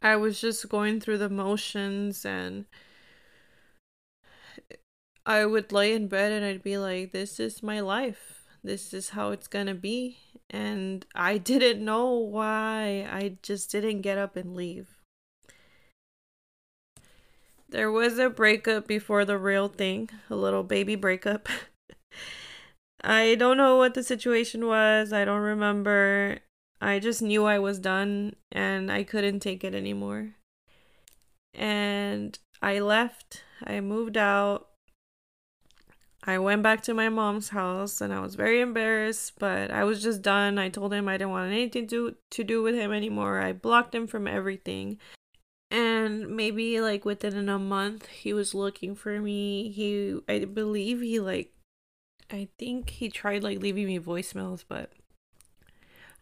I 0.00 0.14
was 0.16 0.40
just 0.40 0.68
going 0.68 1.00
through 1.00 1.18
the 1.18 1.28
motions 1.28 2.24
and 2.24 2.66
I 5.26 5.44
would 5.44 5.72
lay 5.72 5.92
in 5.92 6.06
bed 6.06 6.30
and 6.30 6.44
I'd 6.44 6.62
be 6.62 6.78
like, 6.78 7.10
this 7.10 7.40
is 7.40 7.62
my 7.62 7.80
life. 7.80 8.44
This 8.62 8.94
is 8.94 9.10
how 9.10 9.30
it's 9.30 9.48
gonna 9.48 9.74
be. 9.74 10.18
And 10.48 11.04
I 11.14 11.38
didn't 11.38 11.84
know 11.84 12.12
why. 12.12 13.06
I 13.10 13.38
just 13.42 13.70
didn't 13.70 14.02
get 14.02 14.16
up 14.16 14.36
and 14.36 14.54
leave. 14.54 14.97
There 17.70 17.90
was 17.92 18.18
a 18.18 18.30
breakup 18.30 18.86
before 18.86 19.26
the 19.26 19.36
real 19.36 19.68
thing, 19.68 20.08
a 20.30 20.36
little 20.36 20.62
baby 20.62 20.94
breakup. 20.94 21.48
I 23.04 23.34
don't 23.34 23.58
know 23.58 23.76
what 23.76 23.94
the 23.94 24.02
situation 24.02 24.66
was. 24.66 25.12
I 25.12 25.24
don't 25.24 25.42
remember. 25.42 26.38
I 26.80 26.98
just 26.98 27.20
knew 27.20 27.44
I 27.44 27.58
was 27.58 27.78
done 27.78 28.36
and 28.50 28.90
I 28.90 29.04
couldn't 29.04 29.40
take 29.40 29.64
it 29.64 29.74
anymore. 29.74 30.30
And 31.52 32.38
I 32.62 32.78
left, 32.78 33.44
I 33.64 33.80
moved 33.80 34.16
out. 34.16 34.68
I 36.24 36.38
went 36.38 36.62
back 36.62 36.82
to 36.82 36.94
my 36.94 37.08
mom's 37.08 37.50
house 37.50 38.00
and 38.00 38.12
I 38.12 38.20
was 38.20 38.34
very 38.34 38.60
embarrassed, 38.60 39.34
but 39.38 39.70
I 39.70 39.84
was 39.84 40.02
just 40.02 40.22
done. 40.22 40.58
I 40.58 40.68
told 40.68 40.92
him 40.92 41.08
I 41.08 41.16
didn't 41.16 41.30
want 41.30 41.52
anything 41.52 41.86
to, 41.88 42.16
to 42.30 42.44
do 42.44 42.62
with 42.62 42.74
him 42.74 42.92
anymore. 42.92 43.40
I 43.40 43.52
blocked 43.52 43.94
him 43.94 44.06
from 44.06 44.26
everything. 44.26 44.98
And 45.70 46.34
maybe 46.34 46.80
like 46.80 47.04
within 47.04 47.48
a 47.48 47.58
month 47.58 48.06
he 48.06 48.32
was 48.32 48.54
looking 48.54 48.94
for 48.94 49.20
me. 49.20 49.70
He 49.70 50.18
I 50.28 50.44
believe 50.44 51.00
he 51.00 51.20
like 51.20 51.52
I 52.30 52.48
think 52.58 52.90
he 52.90 53.08
tried 53.08 53.42
like 53.42 53.60
leaving 53.60 53.86
me 53.86 53.98
voicemails, 53.98 54.64
but 54.66 54.92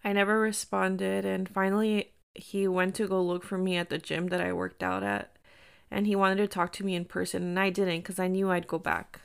I 0.05 0.13
never 0.13 0.39
responded, 0.39 1.25
and 1.25 1.49
finally, 1.49 2.13
he 2.35 2.69
went 2.69 2.95
to 2.97 3.09
go 3.09 3.21
look 3.21 3.43
for 3.43 3.59
me 3.59 3.77
at 3.77 3.89
the 3.91 3.99
gym 3.99 4.29
that 4.29 4.41
I 4.41 4.53
worked 4.53 4.83
out 4.83 5.03
at, 5.03 5.37
and 5.91 6.07
he 6.07 6.15
wanted 6.15 6.37
to 6.37 6.47
talk 6.47 6.73
to 6.75 6.85
me 6.85 6.95
in 6.95 7.07
person, 7.07 7.43
and 7.43 7.59
I 7.59 7.71
didn't 7.71 7.99
because 7.99 8.21
I 8.21 8.29
knew 8.29 8.51
I'd 8.51 8.69
go 8.69 8.79
back. 8.79 9.21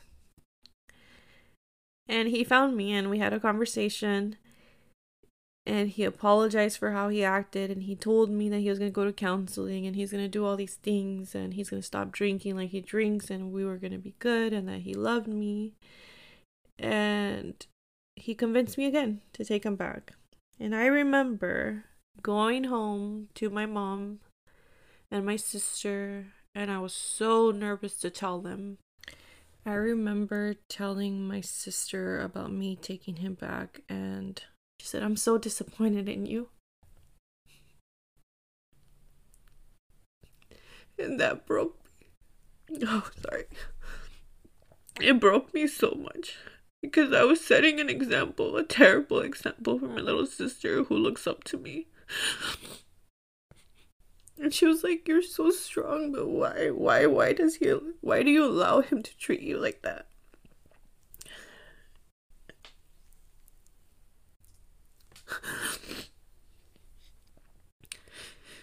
And 2.08 2.30
he 2.30 2.44
found 2.44 2.76
me, 2.76 2.94
and 2.94 3.12
we 3.12 3.20
had 3.20 3.32
a 3.32 3.40
conversation, 3.40 4.38
and 5.66 5.90
he 5.90 6.04
apologized 6.04 6.78
for 6.78 6.92
how 6.92 7.10
he 7.10 7.24
acted, 7.24 7.70
and 7.70 7.84
he 7.84 7.96
told 7.96 8.30
me 8.30 8.50
that 8.50 8.60
he 8.60 8.70
was 8.70 8.80
going 8.80 8.92
to 8.92 8.96
go 8.96 9.06
to 9.06 9.14
counseling, 9.14 9.86
and 9.86 9.96
he's 9.96 10.12
going 10.12 10.24
to 10.24 10.30
do 10.30 10.46
all 10.46 10.56
these 10.56 10.76
things, 10.76 11.36
and 11.36 11.54
he's 11.54 11.70
going 11.70 11.82
to 11.82 11.86
stop 11.86 12.12
drinking 12.12 12.56
like 12.56 12.72
he 12.72 12.82
drinks, 12.82 13.30
and 13.30 13.52
we 13.52 13.64
were 13.64 13.78
going 13.78 13.92
to 13.92 14.00
be 14.00 14.16
good, 14.20 14.54
and 14.54 14.68
that 14.68 14.82
he 14.82 14.94
loved 14.94 15.28
me. 15.28 15.74
And 16.80 17.66
he 18.16 18.34
convinced 18.34 18.78
me 18.78 18.86
again 18.86 19.22
to 19.34 19.46
take 19.46 19.64
him 19.64 19.76
back. 19.76 20.14
And 20.60 20.76
I 20.76 20.88
remember 20.88 21.86
going 22.22 22.66
home 22.66 23.30
to 23.36 23.50
my 23.50 23.66
mom 23.66 24.20
and 25.12 25.26
my 25.26 25.36
sister, 25.36 26.28
and 26.56 26.72
I 26.72 26.80
was 26.80 26.94
so 26.94 27.52
nervous 27.52 27.98
to 27.98 28.10
tell 28.10 28.42
them. 28.42 28.78
I 29.64 29.74
remember 29.74 30.56
telling 30.70 31.28
my 31.28 31.42
sister 31.42 32.20
about 32.20 32.52
me 32.52 32.76
taking 32.76 33.18
him 33.18 33.36
back, 33.36 33.82
and 33.88 34.42
she 34.82 34.88
said, 34.88 35.04
I'm 35.04 35.16
so 35.16 35.38
disappointed 35.38 36.10
in 36.10 36.26
you. 36.26 36.50
And 40.98 41.20
that 41.20 41.46
broke 41.46 41.78
me. 42.68 42.80
Oh, 42.88 43.08
sorry. 43.24 43.44
It 45.00 45.20
broke 45.20 45.54
me 45.54 45.68
so 45.68 45.92
much 45.92 46.36
because 46.82 47.14
I 47.14 47.22
was 47.26 47.46
setting 47.46 47.80
an 47.80 47.90
example, 47.90 48.58
a 48.58 48.64
terrible 48.64 49.20
example 49.20 49.78
for 49.78 49.86
my 49.86 50.02
little 50.02 50.26
sister 50.26 50.82
who 50.86 50.98
looks 50.98 51.28
up 51.28 51.44
to 51.44 51.60
me. 51.60 51.86
And 54.40 54.52
she 54.52 54.66
was 54.66 54.84
like, 54.84 55.08
"You're 55.08 55.22
so 55.22 55.52
strong, 55.52 56.12
but 56.12 56.28
why, 56.28 56.72
why, 56.72 57.06
why 57.06 57.34
does 57.34 57.58
he, 57.58 57.70
why 58.02 58.24
do 58.24 58.32
you 58.32 58.44
allow 58.44 58.82
him 58.82 59.04
to 59.04 59.18
treat 59.18 59.42
you 59.42 59.60
like 59.60 59.84
that?" 59.84 60.08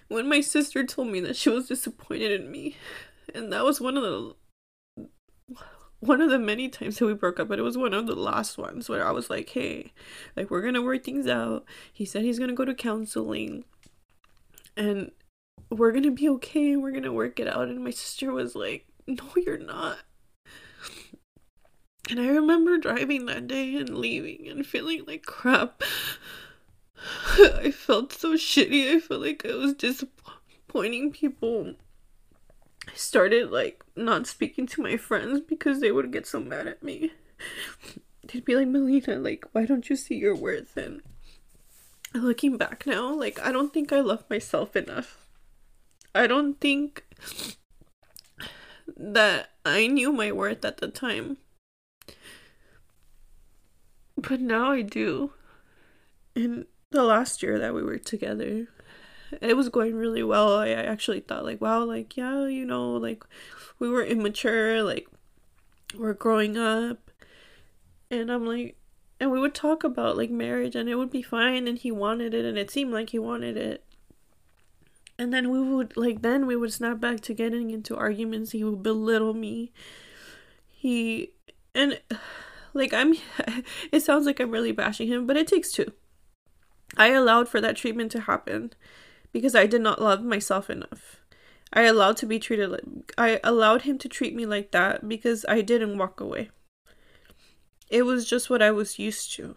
When 0.09 0.29
my 0.29 0.41
sister 0.41 0.85
told 0.85 1.09
me 1.09 1.21
that 1.21 1.37
she 1.37 1.51
was 1.51 1.69
disappointed 1.69 2.41
in 2.41 2.51
me, 2.51 2.77
and 3.35 3.53
that 3.53 3.65
was 3.65 3.81
one 3.81 3.97
of 3.97 4.03
the 4.03 4.35
one 6.01 6.21
of 6.21 6.31
the 6.31 6.39
many 6.39 6.69
times 6.69 6.99
that 6.99 7.07
we 7.07 7.15
broke 7.15 7.41
up, 7.41 7.49
but 7.49 7.59
it 7.59 7.63
was 7.63 7.77
one 7.77 7.93
of 7.93 8.07
the 8.07 8.15
last 8.15 8.57
ones 8.57 8.89
where 8.89 9.07
I 9.07 9.11
was 9.11 9.29
like, 9.29 9.49
hey, 9.51 9.93
like, 10.37 10.51
we're 10.51 10.63
gonna 10.63 10.83
work 10.83 11.05
things 11.05 11.27
out. 11.27 11.65
He 11.93 12.05
said 12.05 12.23
he's 12.23 12.39
gonna 12.39 12.53
go 12.53 12.65
to 12.65 12.75
counseling 12.75 13.65
and 14.77 15.11
we're 15.71 15.93
gonna 15.93 16.13
be 16.13 16.29
okay. 16.29 16.77
We're 16.77 16.93
gonna 16.93 17.13
work 17.13 17.41
it 17.41 17.49
out. 17.49 17.69
And 17.69 17.83
my 17.83 17.91
sister 17.91 18.33
was 18.33 18.55
like, 18.55 18.87
no, 19.07 19.25
you're 19.37 19.59
not. 19.59 19.99
And 22.11 22.21
I 22.21 22.29
remember 22.29 22.79
driving 22.79 23.27
that 23.27 23.49
day 23.49 23.75
and 23.77 23.99
leaving 23.99 24.49
and 24.49 24.65
feeling 24.65 25.05
like 25.07 25.25
crap. 25.27 25.83
I 27.38 27.71
felt 27.71 28.12
so 28.12 28.35
shitty. 28.35 28.95
I 28.95 29.00
felt 29.00 29.21
like 29.23 29.45
I 29.47 29.55
was 29.55 29.75
disappointing 29.75 31.12
people. 31.12 31.75
I 32.88 32.95
started 32.95 33.50
like 33.50 33.85
not 33.97 34.26
speaking 34.26 34.67
to 34.69 34.83
my 34.83 34.97
friends 34.97 35.40
because 35.40 35.81
they 35.81 35.93
would 35.93 36.12
get 36.12 36.26
so 36.26 36.40
mad 36.40 36.67
at 36.67 36.83
me. 36.83 37.12
They'd 38.26 38.45
be 38.45 38.57
like, 38.57 38.69
Melina, 38.69 39.17
like, 39.17 39.47
why 39.52 39.64
don't 39.64 39.88
you 39.88 39.97
see 39.97 40.17
your 40.17 40.35
worth? 40.35 40.76
And 40.76 41.02
looking 42.14 42.57
back 42.57 42.87
now, 42.87 43.14
like, 43.14 43.40
I 43.40 43.52
don't 43.52 43.73
think 43.73 43.93
I 43.93 44.00
love 44.00 44.25
myself 44.28 44.76
enough. 44.76 45.26
I 46.14 46.26
don't 46.26 46.61
think 46.61 47.05
that 48.97 49.50
I 49.64 49.87
knew 49.87 50.12
my 50.12 50.33
worth 50.33 50.64
at 50.64 50.78
the 50.78 50.88
time. 50.88 51.38
But 54.17 54.40
now 54.40 54.73
I 54.73 54.83
do. 54.83 55.33
In 56.35 56.67
the 56.90 57.02
last 57.02 57.42
year 57.42 57.59
that 57.59 57.75
we 57.75 57.83
were 57.83 57.99
together, 57.99 58.68
it 59.40 59.57
was 59.57 59.68
going 59.68 59.95
really 59.95 60.23
well. 60.23 60.57
I 60.57 60.71
actually 60.71 61.21
thought, 61.21 61.45
like, 61.45 61.61
wow, 61.61 61.85
like, 61.85 62.16
yeah, 62.16 62.47
you 62.47 62.64
know, 62.64 62.92
like, 62.92 63.25
we 63.78 63.88
were 63.88 64.04
immature, 64.04 64.83
like, 64.83 65.09
we're 65.97 66.14
growing 66.14 66.57
up. 66.57 67.11
And 68.11 68.30
I'm 68.30 68.47
like, 68.47 68.76
and 69.21 69.30
we 69.30 69.40
would 69.40 69.54
talk 69.54 69.85
about, 69.85 70.16
like, 70.16 70.30
marriage, 70.30 70.75
and 70.75 70.88
it 70.88 70.95
would 70.95 71.11
be 71.11 71.23
fine, 71.23 71.68
and 71.68 71.78
he 71.78 71.90
wanted 71.90 72.33
it, 72.33 72.45
and 72.45 72.57
it 72.57 72.71
seemed 72.71 72.92
like 72.92 73.11
he 73.11 73.18
wanted 73.18 73.57
it. 73.57 73.85
And 75.18 75.33
then 75.33 75.50
we 75.50 75.61
would, 75.61 75.97
like, 75.97 76.23
then 76.23 76.47
we 76.47 76.57
would 76.57 76.73
snap 76.73 77.00
back 77.00 77.21
to 77.23 77.35
getting 77.35 77.71
into 77.71 77.97
arguments. 77.97 78.52
He 78.52 78.62
would 78.62 78.85
belittle 78.85 79.35
me. 79.35 79.73
He, 80.68 81.33
and, 81.75 82.00
like, 82.73 82.95
I'm, 82.95 83.14
it 83.92 84.00
sounds 84.00 84.25
like 84.25 84.40
I'm 84.40 84.52
really 84.52 84.73
bashing 84.73 85.09
him, 85.09 85.26
but 85.26 85.37
it 85.37 85.49
takes 85.49 85.73
two. 85.73 85.92
I 86.97 87.09
allowed 87.09 87.49
for 87.49 87.61
that 87.61 87.76
treatment 87.76 88.12
to 88.12 88.23
happen 88.23 88.73
because 89.33 89.54
I 89.54 89.66
did 89.66 89.83
not 89.83 90.00
love 90.00 90.23
myself 90.23 90.71
enough. 90.71 91.21
I 91.73 91.83
allowed 91.83 92.16
to 92.18 92.26
be 92.26 92.38
treated 92.38 92.71
like 92.71 93.12
I 93.18 93.40
allowed 93.45 93.83
him 93.83 93.99
to 93.99 94.09
treat 94.09 94.35
me 94.35 94.47
like 94.47 94.71
that 94.71 95.07
because 95.07 95.45
I 95.49 95.61
didn't 95.61 95.99
walk 95.99 96.21
away. 96.21 96.50
It 97.90 98.02
was 98.02 98.28
just 98.28 98.49
what 98.49 98.62
I 98.62 98.71
was 98.71 98.99
used 98.99 99.33
to. 99.35 99.57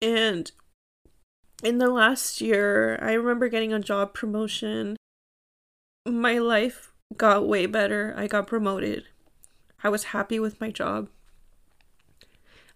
And 0.00 0.50
in 1.62 1.78
the 1.78 1.90
last 1.90 2.40
year, 2.40 2.98
I 3.02 3.12
remember 3.12 3.48
getting 3.48 3.72
a 3.72 3.80
job 3.80 4.14
promotion. 4.14 4.96
My 6.06 6.38
life 6.38 6.92
got 7.16 7.46
way 7.46 7.66
better. 7.66 8.14
I 8.16 8.26
got 8.26 8.46
promoted. 8.46 9.04
I 9.82 9.88
was 9.88 10.04
happy 10.04 10.38
with 10.38 10.60
my 10.60 10.70
job. 10.70 11.08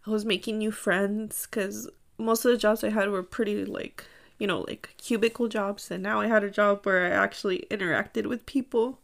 I 0.06 0.10
was 0.10 0.24
making 0.24 0.58
new 0.58 0.70
friends 0.70 1.46
because 1.50 1.88
most 2.18 2.44
of 2.44 2.52
the 2.52 2.58
jobs 2.58 2.84
I 2.84 2.90
had 2.90 3.10
were 3.10 3.22
pretty 3.22 3.64
like 3.64 4.04
you 4.38 4.46
know, 4.46 4.64
like 4.66 4.94
cubicle 4.98 5.48
jobs. 5.48 5.90
And 5.90 6.02
now 6.02 6.20
I 6.20 6.26
had 6.26 6.44
a 6.44 6.50
job 6.50 6.84
where 6.84 7.06
I 7.06 7.10
actually 7.10 7.66
interacted 7.70 8.26
with 8.26 8.46
people. 8.46 9.00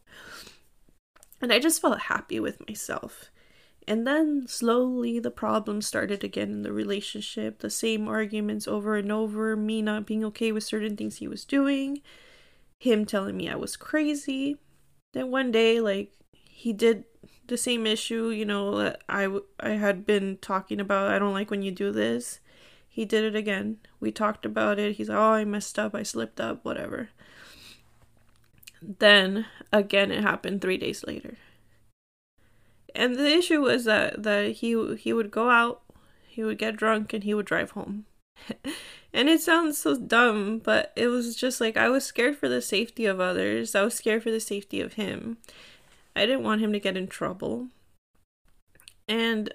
And 1.41 1.53
I 1.53 1.59
just 1.59 1.81
felt 1.81 2.01
happy 2.01 2.41
with 2.41 2.67
myself. 2.69 3.31
And 3.89 4.07
then 4.07 4.47
slowly 4.47 5.19
the 5.19 5.31
problems 5.31 5.87
started 5.87 6.23
again 6.23 6.51
in 6.51 6.63
the 6.63 6.73
relationship. 6.73 7.61
The 7.61 7.71
same 7.71 8.07
arguments 8.09 8.69
over 8.69 8.97
and 8.97 9.11
over, 9.11 9.57
me 9.57 9.83
not 9.83 10.07
being 10.07 10.25
okay 10.27 10.53
with 10.53 10.65
certain 10.65 10.97
things 10.97 11.17
he 11.17 11.29
was 11.29 11.45
doing, 11.45 12.03
him 12.79 13.07
telling 13.07 13.37
me 13.37 13.49
I 13.49 13.57
was 13.57 13.77
crazy. 13.77 14.59
Then 15.13 15.31
one 15.31 15.51
day, 15.51 15.81
like, 15.81 16.13
he 16.33 16.73
did 16.73 17.05
the 17.47 17.57
same 17.57 17.87
issue, 17.87 18.29
you 18.29 18.45
know, 18.45 18.79
that 18.79 19.03
I, 19.09 19.29
I 19.59 19.71
had 19.71 20.07
been 20.07 20.39
talking 20.41 20.79
about. 20.79 21.11
I 21.11 21.19
don't 21.19 21.33
like 21.33 21.51
when 21.51 21.63
you 21.63 21.73
do 21.73 21.91
this. 21.91 22.41
He 22.93 23.05
did 23.05 23.25
it 23.25 23.37
again. 23.37 23.79
We 24.01 24.11
talked 24.11 24.45
about 24.45 24.81
it. 24.81 24.97
He's 24.97 25.09
like, 25.09 25.17
oh, 25.17 25.33
I 25.33 25.45
messed 25.45 25.79
up. 25.79 25.95
I 25.95 26.03
slipped 26.03 26.41
up, 26.41 26.65
whatever. 26.65 27.11
Then 28.83 29.47
again, 29.73 30.11
it 30.11 30.23
happened 30.23 30.61
three 30.61 30.77
days 30.77 31.05
later. 31.07 31.37
And 32.93 33.15
the 33.15 33.29
issue 33.29 33.61
was 33.61 33.85
that, 33.85 34.25
that 34.25 34.57
he 34.57 34.97
he 34.97 35.13
would 35.13 35.31
go 35.31 35.51
out, 35.51 35.83
he 36.27 36.43
would 36.43 36.59
get 36.59 36.77
drunk, 36.77 37.13
and 37.13 37.23
he 37.23 37.33
would 37.33 37.47
drive 37.47 37.71
home. 37.71 38.07
and 39.13 39.29
it 39.29 39.41
sounds 39.41 39.79
so 39.79 39.97
dumb, 39.97 40.59
but 40.59 40.93
it 40.97 41.07
was 41.07 41.37
just 41.37 41.61
like 41.61 41.77
I 41.77 41.89
was 41.89 42.05
scared 42.05 42.37
for 42.37 42.49
the 42.49 42.61
safety 42.61 43.07
of 43.07 43.21
others. 43.21 43.77
I 43.77 43.83
was 43.83 43.95
scared 43.95 44.25
for 44.25 44.33
the 44.33 44.41
safety 44.41 44.81
of 44.81 44.95
him. 44.95 45.37
I 46.17 46.27
didn't 46.27 46.43
want 46.43 46.61
him 46.61 46.73
to 46.73 46.81
get 46.81 46.97
in 46.97 47.07
trouble. 47.07 47.69
And 49.07 49.55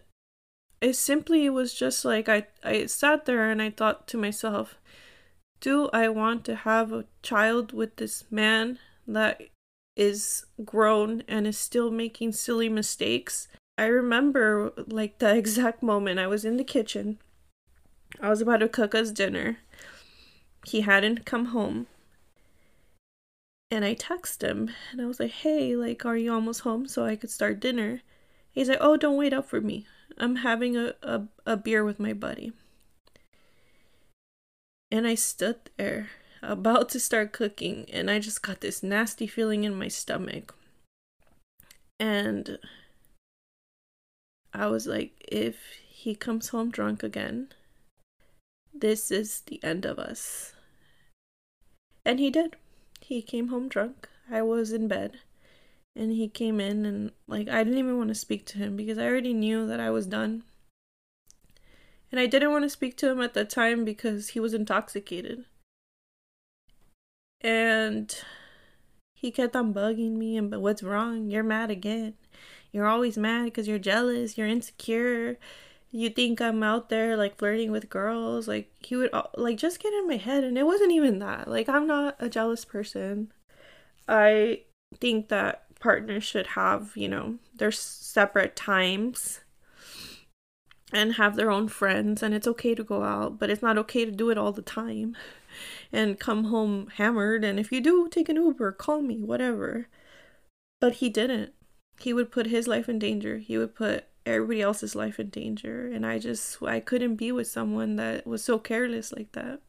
it 0.85 0.95
simply 0.95 1.49
was 1.49 1.73
just 1.73 2.05
like 2.05 2.29
I, 2.29 2.45
I 2.63 2.85
sat 2.85 3.25
there 3.25 3.49
and 3.49 3.59
I 3.59 3.71
thought 3.71 4.07
to 4.09 4.19
myself, 4.19 4.75
do 5.59 5.89
I 5.91 6.09
want 6.09 6.45
to 6.45 6.55
have 6.55 6.93
a 6.93 7.05
child 7.23 7.73
with 7.73 7.95
this 7.95 8.25
man 8.29 8.77
that 9.07 9.41
is 9.95 10.45
grown 10.63 11.23
and 11.27 11.47
is 11.47 11.57
still 11.57 11.89
making 11.89 12.33
silly 12.33 12.69
mistakes? 12.69 13.47
I 13.79 13.85
remember 13.85 14.73
like 14.87 15.17
the 15.17 15.35
exact 15.41 15.81
moment 15.81 16.19
I 16.19 16.27
was 16.27 16.45
in 16.45 16.57
the 16.57 16.63
kitchen. 16.63 17.17
I 18.21 18.29
was 18.29 18.41
about 18.41 18.57
to 18.57 18.69
cook 18.69 18.93
us 18.93 19.09
dinner. 19.09 19.57
He 20.67 20.81
hadn't 20.81 21.25
come 21.25 21.45
home. 21.45 21.87
And 23.71 23.83
I 23.83 23.95
texted 23.95 24.43
him 24.43 24.69
and 24.91 25.01
I 25.01 25.07
was 25.07 25.19
like, 25.19 25.31
hey, 25.31 25.75
like, 25.75 26.05
are 26.05 26.15
you 26.15 26.31
almost 26.31 26.61
home 26.61 26.87
so 26.87 27.05
I 27.05 27.15
could 27.15 27.31
start 27.31 27.59
dinner? 27.59 28.01
He's 28.51 28.69
like, 28.69 28.77
oh, 28.81 28.97
don't 28.97 29.17
wait 29.17 29.33
up 29.33 29.49
for 29.49 29.59
me. 29.59 29.87
I'm 30.17 30.37
having 30.37 30.77
a, 30.77 30.93
a, 31.01 31.23
a 31.45 31.57
beer 31.57 31.83
with 31.83 31.99
my 31.99 32.13
buddy. 32.13 32.53
And 34.91 35.05
I 35.05 35.15
stood 35.15 35.69
there 35.77 36.09
about 36.41 36.89
to 36.89 36.99
start 36.99 37.33
cooking, 37.33 37.87
and 37.91 38.09
I 38.09 38.19
just 38.19 38.41
got 38.41 38.61
this 38.61 38.83
nasty 38.83 39.27
feeling 39.27 39.63
in 39.63 39.75
my 39.75 39.87
stomach. 39.87 40.55
And 41.99 42.59
I 44.53 44.67
was 44.67 44.87
like, 44.87 45.13
if 45.27 45.57
he 45.87 46.15
comes 46.15 46.49
home 46.49 46.69
drunk 46.69 47.03
again, 47.03 47.49
this 48.73 49.11
is 49.11 49.41
the 49.41 49.63
end 49.63 49.85
of 49.85 49.97
us. 49.97 50.53
And 52.05 52.19
he 52.19 52.29
did. 52.29 52.55
He 53.01 53.21
came 53.21 53.47
home 53.47 53.67
drunk. 53.67 54.07
I 54.29 54.41
was 54.41 54.71
in 54.71 54.87
bed 54.87 55.19
and 55.95 56.11
he 56.11 56.27
came 56.27 56.59
in 56.59 56.85
and 56.85 57.11
like 57.27 57.47
I 57.47 57.63
didn't 57.63 57.79
even 57.79 57.97
want 57.97 58.09
to 58.09 58.15
speak 58.15 58.45
to 58.47 58.57
him 58.57 58.75
because 58.75 58.97
I 58.97 59.05
already 59.05 59.33
knew 59.33 59.65
that 59.67 59.79
I 59.79 59.89
was 59.89 60.05
done. 60.05 60.43
And 62.11 62.19
I 62.19 62.27
didn't 62.27 62.51
want 62.51 62.63
to 62.63 62.69
speak 62.69 62.97
to 62.97 63.09
him 63.09 63.21
at 63.21 63.33
the 63.33 63.45
time 63.45 63.83
because 63.83 64.29
he 64.29 64.39
was 64.39 64.53
intoxicated. 64.53 65.45
And 67.41 68.15
he 69.15 69.31
kept 69.31 69.55
on 69.55 69.73
bugging 69.73 70.13
me 70.13 70.37
and 70.37 70.49
but 70.49 70.61
what's 70.61 70.83
wrong? 70.83 71.29
You're 71.29 71.43
mad 71.43 71.71
again. 71.71 72.13
You're 72.71 72.87
always 72.87 73.17
mad 73.17 73.45
because 73.45 73.67
you're 73.67 73.79
jealous, 73.79 74.37
you're 74.37 74.47
insecure. 74.47 75.37
You 75.91 76.09
think 76.09 76.41
I'm 76.41 76.61
out 76.61 76.89
there 76.89 77.15
like 77.15 77.37
flirting 77.37 77.71
with 77.71 77.89
girls. 77.89 78.47
Like 78.47 78.71
he 78.79 78.95
would 78.95 79.11
like 79.35 79.57
just 79.57 79.81
get 79.81 79.93
in 79.93 80.07
my 80.07 80.17
head 80.17 80.43
and 80.43 80.57
it 80.57 80.65
wasn't 80.65 80.91
even 80.91 81.19
that. 81.19 81.47
Like 81.47 81.69
I'm 81.69 81.87
not 81.87 82.17
a 82.19 82.29
jealous 82.29 82.65
person. 82.65 83.31
I 84.07 84.61
think 84.99 85.29
that 85.29 85.64
partners 85.79 86.23
should 86.23 86.47
have, 86.47 86.91
you 86.95 87.07
know, 87.07 87.35
their 87.55 87.71
separate 87.71 88.55
times 88.55 89.41
and 90.91 91.13
have 91.13 91.35
their 91.35 91.51
own 91.51 91.67
friends 91.67 92.23
and 92.23 92.33
it's 92.33 92.47
okay 92.47 92.75
to 92.75 92.83
go 92.83 93.03
out, 93.03 93.39
but 93.39 93.49
it's 93.49 93.61
not 93.61 93.77
okay 93.77 94.05
to 94.05 94.11
do 94.11 94.29
it 94.29 94.37
all 94.37 94.51
the 94.51 94.61
time 94.61 95.15
and 95.91 96.19
come 96.19 96.45
home 96.45 96.87
hammered 96.95 97.43
and 97.43 97.59
if 97.59 97.71
you 97.71 97.81
do 97.81 98.07
take 98.09 98.29
an 98.29 98.37
Uber, 98.37 98.71
call 98.73 99.01
me, 99.01 99.21
whatever. 99.21 99.87
But 100.79 100.95
he 100.95 101.09
didn't. 101.09 101.53
He 101.99 102.13
would 102.13 102.31
put 102.31 102.47
his 102.47 102.67
life 102.67 102.89
in 102.89 102.99
danger. 102.99 103.37
He 103.37 103.57
would 103.57 103.73
put 103.75 104.05
everybody 104.25 104.61
else's 104.61 104.95
life 104.95 105.19
in 105.19 105.29
danger 105.29 105.87
and 105.91 106.05
I 106.05 106.19
just 106.19 106.61
I 106.63 106.79
couldn't 106.79 107.15
be 107.15 107.31
with 107.31 107.47
someone 107.47 107.95
that 107.97 108.25
was 108.25 108.43
so 108.43 108.59
careless 108.59 109.11
like 109.11 109.31
that. 109.33 109.61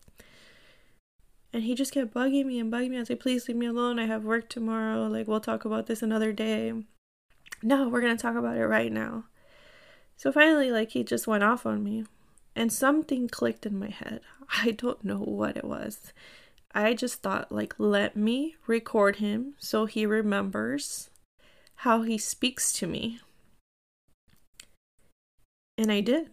And 1.56 1.64
he 1.64 1.74
just 1.74 1.94
kept 1.94 2.12
bugging 2.12 2.44
me 2.44 2.58
and 2.58 2.70
bugging 2.70 2.90
me. 2.90 2.96
I 2.98 3.00
was 3.00 3.08
like, 3.08 3.20
please 3.20 3.48
leave 3.48 3.56
me 3.56 3.64
alone. 3.64 3.98
I 3.98 4.04
have 4.04 4.24
work 4.24 4.50
tomorrow. 4.50 5.06
Like, 5.06 5.26
we'll 5.26 5.40
talk 5.40 5.64
about 5.64 5.86
this 5.86 6.02
another 6.02 6.30
day. 6.30 6.74
No, 7.62 7.88
we're 7.88 8.02
going 8.02 8.14
to 8.14 8.20
talk 8.20 8.36
about 8.36 8.58
it 8.58 8.66
right 8.66 8.92
now. 8.92 9.24
So 10.18 10.30
finally, 10.30 10.70
like, 10.70 10.90
he 10.90 11.02
just 11.02 11.26
went 11.26 11.44
off 11.44 11.64
on 11.64 11.82
me. 11.82 12.04
And 12.54 12.70
something 12.70 13.26
clicked 13.26 13.64
in 13.64 13.78
my 13.78 13.88
head. 13.88 14.20
I 14.62 14.72
don't 14.72 15.02
know 15.02 15.16
what 15.16 15.56
it 15.56 15.64
was. 15.64 16.12
I 16.74 16.92
just 16.92 17.22
thought, 17.22 17.50
like, 17.50 17.74
let 17.78 18.16
me 18.18 18.56
record 18.66 19.16
him 19.16 19.54
so 19.56 19.86
he 19.86 20.04
remembers 20.04 21.08
how 21.76 22.02
he 22.02 22.18
speaks 22.18 22.70
to 22.74 22.86
me. 22.86 23.20
And 25.78 25.90
I 25.90 26.02
did. 26.02 26.28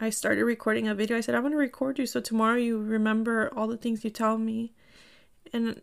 I 0.00 0.10
started 0.10 0.44
recording 0.44 0.88
a 0.88 0.94
video. 0.94 1.16
I 1.16 1.20
said, 1.20 1.36
I 1.36 1.40
want 1.40 1.52
to 1.52 1.58
record 1.58 1.98
you 1.98 2.06
so 2.06 2.20
tomorrow 2.20 2.56
you 2.56 2.78
remember 2.78 3.52
all 3.54 3.68
the 3.68 3.76
things 3.76 4.02
you 4.02 4.10
tell 4.10 4.38
me. 4.38 4.72
And 5.52 5.82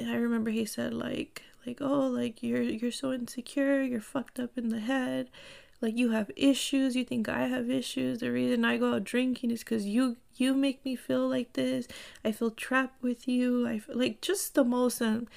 I 0.00 0.14
remember 0.14 0.50
he 0.50 0.64
said 0.64 0.92
like 0.92 1.42
like 1.64 1.78
oh 1.80 2.08
like 2.08 2.42
you're 2.42 2.62
you're 2.62 2.90
so 2.90 3.12
insecure, 3.12 3.82
you're 3.82 4.00
fucked 4.00 4.40
up 4.40 4.58
in 4.58 4.70
the 4.70 4.80
head. 4.80 5.30
Like 5.80 5.96
you 5.96 6.10
have 6.10 6.30
issues, 6.36 6.96
you 6.96 7.04
think 7.04 7.28
I 7.28 7.46
have 7.46 7.70
issues. 7.70 8.18
The 8.18 8.32
reason 8.32 8.64
I 8.64 8.78
go 8.78 8.94
out 8.94 9.04
drinking 9.04 9.52
is 9.52 9.62
cuz 9.62 9.86
you 9.86 10.16
you 10.34 10.54
make 10.54 10.84
me 10.84 10.96
feel 10.96 11.28
like 11.28 11.52
this. 11.52 11.86
I 12.24 12.32
feel 12.32 12.50
trapped 12.50 13.00
with 13.00 13.28
you. 13.28 13.68
I 13.68 13.78
feel, 13.78 13.96
like 13.96 14.20
just 14.20 14.54
the 14.54 14.64
most 14.64 15.00
um, 15.00 15.28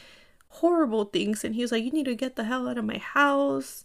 horrible 0.50 1.06
things 1.06 1.44
and 1.44 1.54
he 1.54 1.62
was 1.62 1.72
like 1.72 1.84
you 1.84 1.92
need 1.92 2.06
to 2.06 2.16
get 2.16 2.36
the 2.36 2.46
hell 2.46 2.68
out 2.68 2.78
of 2.78 2.86
my 2.86 2.98
house 2.98 3.84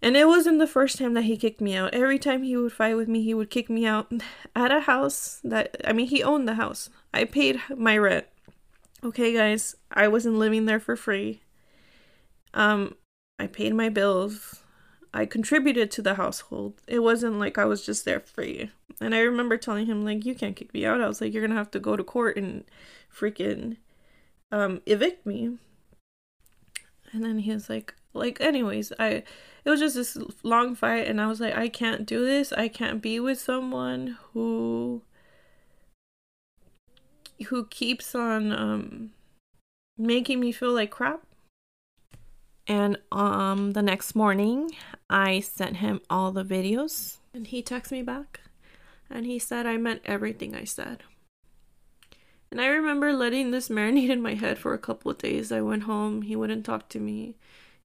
and 0.00 0.16
it 0.16 0.28
wasn't 0.28 0.58
the 0.58 0.66
first 0.66 0.98
time 0.98 1.14
that 1.14 1.24
he 1.24 1.36
kicked 1.36 1.60
me 1.60 1.74
out. 1.74 1.94
Every 1.94 2.18
time 2.18 2.42
he 2.42 2.56
would 2.56 2.72
fight 2.72 2.96
with 2.96 3.08
me, 3.08 3.22
he 3.22 3.34
would 3.34 3.50
kick 3.50 3.68
me 3.68 3.86
out 3.86 4.12
at 4.56 4.72
a 4.72 4.80
house 4.80 5.40
that 5.44 5.76
I 5.84 5.92
mean, 5.92 6.06
he 6.06 6.22
owned 6.22 6.46
the 6.46 6.54
house. 6.54 6.90
I 7.12 7.24
paid 7.24 7.60
my 7.76 7.98
rent. 7.98 8.26
Okay, 9.02 9.32
guys, 9.32 9.76
I 9.92 10.08
wasn't 10.08 10.36
living 10.36 10.66
there 10.66 10.80
for 10.80 10.96
free. 10.96 11.42
Um, 12.54 12.96
I 13.38 13.46
paid 13.46 13.74
my 13.74 13.88
bills. 13.88 14.62
I 15.14 15.24
contributed 15.24 15.90
to 15.92 16.02
the 16.02 16.14
household. 16.14 16.82
It 16.86 17.00
wasn't 17.00 17.38
like 17.38 17.58
I 17.58 17.64
was 17.64 17.84
just 17.84 18.04
there 18.04 18.20
free. 18.20 18.70
And 19.00 19.14
I 19.14 19.20
remember 19.20 19.56
telling 19.56 19.86
him 19.86 20.04
like 20.04 20.24
you 20.24 20.34
can't 20.34 20.56
kick 20.56 20.74
me 20.74 20.84
out. 20.84 21.00
I 21.00 21.08
was 21.08 21.20
like 21.20 21.32
you're 21.32 21.46
to 21.46 21.54
have 21.54 21.70
to 21.72 21.80
go 21.80 21.96
to 21.96 22.04
court 22.04 22.36
and 22.36 22.64
freaking 23.14 23.76
um 24.52 24.80
evict 24.86 25.26
me. 25.26 25.56
And 27.12 27.24
then 27.24 27.38
he 27.40 27.52
was 27.52 27.68
like 27.68 27.94
like 28.12 28.40
anyways, 28.40 28.92
I 28.98 29.22
it 29.68 29.70
was 29.70 29.80
just 29.80 29.96
this 29.96 30.16
long 30.42 30.74
fight 30.74 31.06
and 31.06 31.20
I 31.20 31.26
was 31.26 31.40
like 31.40 31.54
I 31.54 31.68
can't 31.68 32.06
do 32.06 32.24
this. 32.24 32.54
I 32.54 32.68
can't 32.68 33.02
be 33.02 33.20
with 33.20 33.38
someone 33.38 34.16
who 34.32 35.02
who 37.48 37.66
keeps 37.66 38.14
on 38.14 38.50
um 38.50 39.10
making 39.98 40.40
me 40.40 40.52
feel 40.52 40.72
like 40.72 40.90
crap. 40.90 41.20
And 42.66 42.96
um 43.12 43.72
the 43.72 43.82
next 43.82 44.14
morning, 44.14 44.70
I 45.10 45.40
sent 45.40 45.76
him 45.76 46.00
all 46.08 46.32
the 46.32 46.46
videos 46.46 47.18
and 47.34 47.46
he 47.46 47.62
texted 47.62 47.92
me 47.92 48.02
back 48.02 48.40
and 49.10 49.26
he 49.26 49.38
said 49.38 49.66
I 49.66 49.76
meant 49.76 50.00
everything 50.06 50.54
I 50.54 50.64
said. 50.64 51.02
And 52.50 52.58
I 52.58 52.68
remember 52.68 53.12
letting 53.12 53.50
this 53.50 53.68
marinate 53.68 54.08
in 54.08 54.22
my 54.22 54.32
head 54.32 54.56
for 54.56 54.72
a 54.72 54.78
couple 54.78 55.10
of 55.10 55.18
days. 55.18 55.52
I 55.52 55.60
went 55.60 55.82
home, 55.82 56.22
he 56.22 56.36
wouldn't 56.36 56.64
talk 56.64 56.88
to 56.88 56.98
me. 56.98 57.36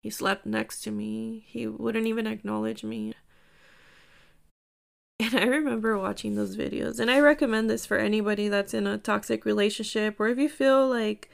He 0.04 0.10
slept 0.10 0.46
next 0.46 0.82
to 0.82 0.92
me. 0.92 1.46
He 1.48 1.66
wouldn't 1.66 2.08
even 2.08 2.28
acknowledge 2.28 2.84
me. 2.84 3.14
And 5.18 5.34
I 5.34 5.46
remember 5.46 5.98
watching 5.98 6.36
those 6.36 6.58
videos. 6.58 7.00
And 7.00 7.10
I 7.10 7.22
recommend 7.22 7.70
this 7.70 7.86
for 7.86 7.98
anybody 7.98 8.50
that's 8.50 8.74
in 8.74 8.86
a 8.86 8.98
toxic 8.98 9.46
relationship 9.46 10.20
or 10.20 10.28
if 10.28 10.38
you 10.38 10.50
feel 10.50 10.90
like 10.90 11.30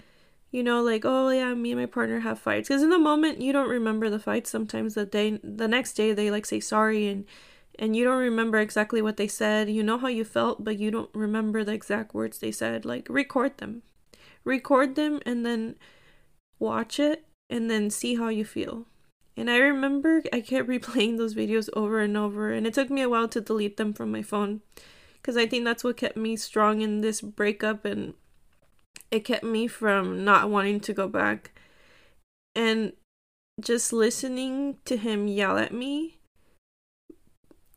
you 0.51 0.61
know 0.61 0.83
like 0.83 1.03
oh 1.05 1.29
yeah 1.29 1.53
me 1.55 1.71
and 1.71 1.79
my 1.79 1.85
partner 1.87 2.19
have 2.19 2.39
fights 2.39 2.67
because 2.67 2.81
in 2.81 2.89
the 2.89 2.97
moment 2.99 3.39
you 3.39 3.53
don't 3.53 3.69
remember 3.69 4.09
the 4.09 4.17
fights 4.17 4.49
sometimes 4.49 4.95
the 4.95 5.05
day 5.05 5.39
the 5.43 5.67
next 5.67 5.93
day 5.93 6.11
they 6.11 6.31
like 6.31 6.43
say 6.43 6.59
sorry 6.59 7.07
and 7.07 7.25
and 7.77 7.95
you 7.95 8.03
don't 8.03 8.17
remember 8.17 8.57
exactly 8.57 8.99
what 8.99 9.17
they 9.17 9.27
said 9.27 9.69
you 9.69 9.83
know 9.83 9.99
how 9.99 10.07
you 10.07 10.23
felt 10.25 10.63
but 10.63 10.79
you 10.79 10.89
don't 10.89 11.13
remember 11.13 11.63
the 11.63 11.71
exact 11.71 12.15
words 12.15 12.39
they 12.39 12.51
said 12.51 12.83
like 12.83 13.05
record 13.09 13.55
them 13.59 13.83
record 14.43 14.95
them 14.95 15.19
and 15.23 15.45
then 15.45 15.75
watch 16.57 16.99
it 16.99 17.28
and 17.49 17.69
then 17.69 17.89
see 17.89 18.15
how 18.15 18.27
you 18.27 18.45
feel 18.45 18.85
and 19.35 19.49
i 19.49 19.57
remember 19.57 20.23
i 20.31 20.41
kept 20.41 20.67
replaying 20.67 21.17
those 21.17 21.35
videos 21.35 21.69
over 21.73 21.99
and 21.99 22.15
over 22.15 22.51
and 22.51 22.67
it 22.67 22.73
took 22.73 22.89
me 22.89 23.01
a 23.01 23.09
while 23.09 23.27
to 23.27 23.41
delete 23.41 23.77
them 23.77 23.93
from 23.93 24.11
my 24.11 24.21
phone 24.21 24.61
because 25.13 25.37
i 25.37 25.45
think 25.45 25.65
that's 25.65 25.83
what 25.83 25.97
kept 25.97 26.17
me 26.17 26.35
strong 26.35 26.81
in 26.81 27.01
this 27.01 27.21
breakup 27.21 27.85
and 27.85 28.13
it 29.11 29.25
kept 29.25 29.43
me 29.43 29.67
from 29.67 30.23
not 30.23 30.49
wanting 30.49 30.79
to 30.81 30.93
go 30.93 31.07
back. 31.07 31.51
And 32.55 32.93
just 33.59 33.91
listening 33.91 34.77
to 34.85 34.97
him 34.97 35.27
yell 35.27 35.57
at 35.57 35.73
me 35.73 36.19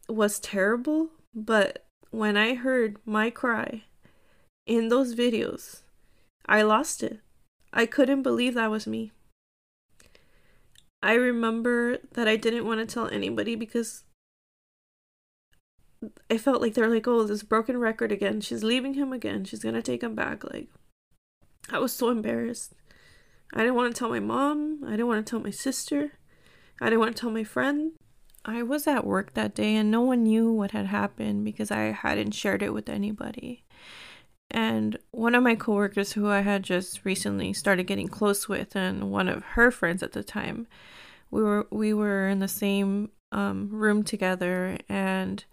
was 0.09 0.39
terrible. 0.39 1.11
But 1.35 1.87
when 2.11 2.37
I 2.37 2.55
heard 2.55 2.99
my 3.07 3.31
cry 3.31 3.85
in 4.67 4.89
those 4.89 5.15
videos, 5.15 5.81
I 6.47 6.63
lost 6.63 7.03
it. 7.03 7.21
I 7.73 7.87
couldn't 7.87 8.23
believe 8.23 8.55
that 8.55 8.71
was 8.71 8.87
me. 8.87 9.13
I 11.03 11.15
remember 11.15 11.99
that 12.13 12.29
I 12.29 12.37
didn't 12.37 12.67
want 12.67 12.81
to 12.81 12.87
tell 12.87 13.09
anybody 13.09 13.57
because 13.57 14.05
I 16.31 16.39
felt 16.39 16.61
like 16.61 16.75
they're 16.75 16.89
like, 16.89 17.07
oh, 17.09 17.25
this 17.25 17.43
broken 17.43 17.77
record 17.79 18.13
again. 18.13 18.41
She's 18.41 18.63
leaving 18.63 18.95
him 18.95 19.13
again. 19.13 19.45
She's 19.45 19.63
gonna 19.63 19.83
take 19.83 20.03
him 20.03 20.15
back. 20.15 20.45
Like, 20.45 20.69
I 21.71 21.79
was 21.79 21.93
so 21.93 22.11
embarrassed. 22.11 22.75
I 23.55 23.59
didn't 23.59 23.75
want 23.75 23.95
to 23.95 23.99
tell 23.99 24.09
my 24.09 24.21
mom. 24.21 24.83
I 24.87 24.93
didn't 24.93 25.09
want 25.09 25.25
to 25.25 25.31
tell 25.31 25.41
my 25.41 25.51
sister. 25.51 26.13
I 26.81 26.87
didn't 26.87 27.01
want 27.01 27.15
to 27.17 27.21
tell 27.21 27.31
my 27.31 27.45
friend. 27.45 27.93
I 28.45 28.63
was 28.63 28.87
at 28.87 29.07
work 29.07 29.35
that 29.35 29.55
day 29.55 29.77
and 29.77 29.91
no 29.91 30.01
one 30.01 30.25
knew 30.25 30.51
what 30.51 30.73
had 30.73 30.87
happened 30.87 31.45
because 31.45 31.71
I 31.71 31.93
hadn't 31.93 32.33
shared 32.33 32.63
it 32.63 32.75
with 32.75 32.89
anybody. 32.89 33.65
And 34.53 34.99
one 35.11 35.35
of 35.35 35.43
my 35.43 35.55
coworkers 35.55 36.13
who 36.13 36.29
I 36.29 36.41
had 36.41 36.63
just 36.63 37.05
recently 37.05 37.53
started 37.53 37.87
getting 37.87 38.09
close 38.09 38.49
with 38.49 38.77
and 38.77 39.11
one 39.11 39.29
of 39.29 39.43
her 39.43 39.71
friends 39.71 40.03
at 40.03 40.13
the 40.13 40.23
time, 40.23 40.67
we 41.31 41.43
were 41.43 41.67
we 41.71 41.95
were 41.95 42.29
in 42.29 42.39
the 42.39 42.49
same 42.49 43.11
um, 43.33 43.71
room 43.71 44.05
together 44.05 44.77
and 44.89 45.45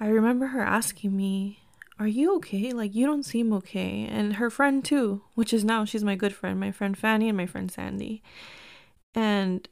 I 0.00 0.08
remember 0.08 0.48
her 0.48 0.62
asking 0.62 1.16
me, 1.16 1.60
are 1.98 2.06
you 2.06 2.36
okay? 2.36 2.72
Like, 2.72 2.94
you 2.94 3.06
don't 3.06 3.22
seem 3.22 3.52
okay. 3.54 4.06
And 4.10 4.34
her 4.34 4.50
friend, 4.50 4.84
too, 4.84 5.22
which 5.34 5.54
is 5.54 5.64
now 5.64 5.84
she's 5.84 6.04
my 6.04 6.14
good 6.14 6.34
friend, 6.34 6.60
my 6.60 6.70
friend 6.70 6.96
Fanny 6.96 7.28
and 7.28 7.36
my 7.36 7.46
friend 7.46 7.70
Sandy. 7.70 8.22
And 9.14 9.66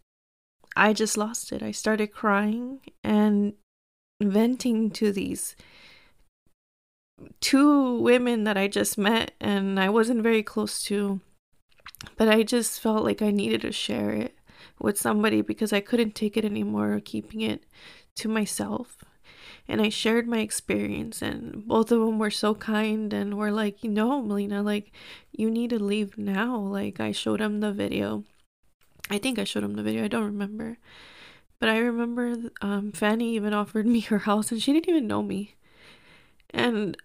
I 0.74 0.94
just 0.94 1.18
lost 1.18 1.52
it. 1.52 1.62
I 1.62 1.70
started 1.70 2.12
crying 2.12 2.80
and 3.02 3.52
venting 4.22 4.90
to 4.92 5.12
these 5.12 5.54
two 7.40 7.98
women 8.00 8.44
that 8.44 8.57
I 8.57 8.68
just 8.68 8.98
met 8.98 9.33
and 9.40 9.79
I 9.79 9.88
wasn't 9.88 10.22
very 10.22 10.42
close 10.42 10.83
to. 10.85 11.20
But 12.16 12.29
I 12.29 12.42
just 12.42 12.81
felt 12.81 13.05
like 13.05 13.22
I 13.22 13.31
needed 13.31 13.62
to 13.62 13.72
share 13.72 14.11
it 14.11 14.37
with 14.79 14.98
somebody 14.98 15.40
because 15.40 15.72
I 15.72 15.81
couldn't 15.81 16.14
take 16.14 16.37
it 16.37 16.44
anymore, 16.44 17.00
keeping 17.03 17.40
it 17.40 17.64
to 18.16 18.29
myself 18.29 19.05
and 19.66 19.81
I 19.81 19.88
shared 19.88 20.29
my 20.29 20.38
experience 20.38 21.22
and 21.22 21.66
both 21.66 21.90
of 21.90 22.00
them 22.00 22.18
were 22.18 22.31
so 22.31 22.55
kind 22.55 23.12
and 23.12 23.37
were 23.37 23.50
like, 23.50 23.83
you 23.83 23.90
know, 23.90 24.20
Melina, 24.22 24.62
like 24.62 24.92
you 25.33 25.50
need 25.50 25.70
to 25.70 25.83
leave 25.83 26.18
now. 26.18 26.57
Like 26.59 27.00
I 27.00 27.12
showed 27.12 27.40
them 27.40 27.61
the 27.61 27.72
video. 27.72 28.24
I 29.11 29.18
think 29.18 29.38
I 29.38 29.44
showed 29.44 29.64
them 29.64 29.74
the 29.74 29.83
video. 29.83 30.05
I 30.05 30.09
don't 30.09 30.24
remember. 30.24 30.79
But 31.61 31.68
I 31.70 31.79
remember 31.79 32.50
um, 32.61 32.92
Fanny 32.92 33.35
even 33.37 33.55
offered 33.55 33.87
me 33.87 34.00
her 34.00 34.18
house 34.18 34.53
and 34.53 34.61
she 34.62 34.72
didn't 34.72 34.88
even 34.88 35.07
know 35.07 35.22
me. 35.22 35.55
And 36.50 36.96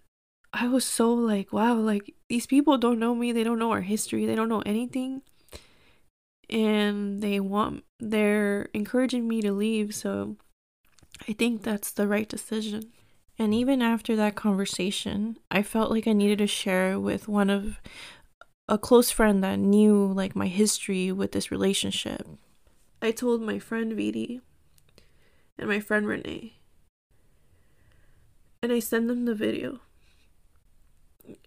I 0.52 0.66
was 0.68 0.84
so 0.84 1.12
like, 1.12 1.52
wow, 1.52 1.74
like 1.74 2.14
these 2.28 2.46
people 2.46 2.76
don't 2.76 2.98
know 2.98 3.14
me. 3.14 3.32
They 3.32 3.44
don't 3.44 3.58
know 3.58 3.70
our 3.70 3.82
history. 3.82 4.26
They 4.26 4.34
don't 4.34 4.48
know 4.48 4.62
anything. 4.66 5.22
And 6.48 7.22
they 7.22 7.38
want, 7.38 7.84
they're 8.00 8.68
encouraging 8.74 9.28
me 9.28 9.40
to 9.42 9.52
leave. 9.52 9.94
So 9.94 10.36
I 11.28 11.32
think 11.32 11.62
that's 11.62 11.92
the 11.92 12.08
right 12.08 12.28
decision. 12.28 12.90
And 13.38 13.54
even 13.54 13.80
after 13.80 14.16
that 14.16 14.34
conversation, 14.34 15.38
I 15.50 15.62
felt 15.62 15.90
like 15.90 16.06
I 16.06 16.12
needed 16.12 16.38
to 16.38 16.46
share 16.46 16.98
with 16.98 17.28
one 17.28 17.48
of 17.48 17.80
a 18.68 18.76
close 18.76 19.10
friend 19.10 19.42
that 19.42 19.58
knew 19.58 20.12
like 20.12 20.36
my 20.36 20.46
history 20.46 21.10
with 21.12 21.32
this 21.32 21.50
relationship. 21.50 22.26
I 23.00 23.12
told 23.12 23.40
my 23.40 23.58
friend 23.58 23.92
Vidi 23.94 24.40
and 25.58 25.68
my 25.68 25.80
friend 25.80 26.06
Renee. 26.06 26.58
And 28.62 28.72
I 28.72 28.78
sent 28.80 29.08
them 29.08 29.24
the 29.24 29.34
video. 29.34 29.80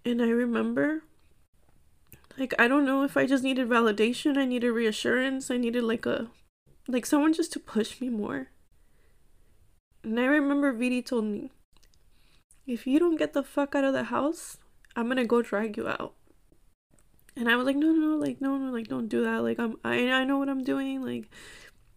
And 0.05 0.21
I 0.21 0.29
remember 0.29 1.03
like 2.37 2.53
I 2.57 2.67
don't 2.67 2.85
know 2.85 3.03
if 3.03 3.15
I 3.15 3.25
just 3.25 3.43
needed 3.43 3.69
validation, 3.69 4.37
I 4.37 4.45
needed 4.45 4.71
reassurance, 4.71 5.51
I 5.51 5.57
needed 5.57 5.83
like 5.83 6.05
a 6.05 6.27
like 6.87 7.05
someone 7.05 7.33
just 7.33 7.53
to 7.53 7.59
push 7.59 8.01
me 8.01 8.09
more. 8.09 8.47
And 10.03 10.19
I 10.19 10.25
remember 10.25 10.73
Vidi 10.73 11.01
told 11.01 11.25
me, 11.25 11.51
if 12.67 12.85
you 12.85 12.99
don't 12.99 13.15
get 13.15 13.33
the 13.33 13.43
fuck 13.43 13.75
out 13.75 13.85
of 13.85 13.93
the 13.93 14.05
house, 14.05 14.57
I'm 14.95 15.07
gonna 15.07 15.25
go 15.25 15.41
drag 15.41 15.77
you 15.77 15.87
out. 15.87 16.13
And 17.35 17.49
I 17.49 17.55
was 17.55 17.65
like, 17.65 17.77
no, 17.77 17.91
no, 17.91 18.09
no, 18.09 18.17
like, 18.17 18.41
no, 18.41 18.57
no, 18.57 18.71
like, 18.71 18.87
don't 18.87 19.07
do 19.07 19.23
that. 19.23 19.41
Like, 19.41 19.59
I'm, 19.59 19.77
I, 19.83 20.07
I 20.11 20.23
know 20.23 20.37
what 20.37 20.49
I'm 20.49 20.63
doing. 20.63 21.03
Like, 21.03 21.29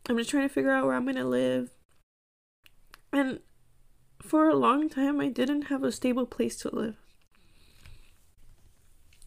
I'm 0.09 0.17
just 0.17 0.31
trying 0.31 0.49
to 0.49 0.55
figure 0.55 0.71
out 0.71 0.87
where 0.87 0.95
I'm 0.95 1.05
gonna 1.05 1.25
live. 1.27 1.71
And 3.13 3.41
for 4.23 4.49
a 4.49 4.55
long 4.57 4.89
time, 4.89 5.21
I 5.21 5.29
didn't 5.29 5.63
have 5.63 5.83
a 5.83 5.93
stable 5.93 6.27
place 6.27 6.57
to 6.59 6.75
live. 6.75 6.97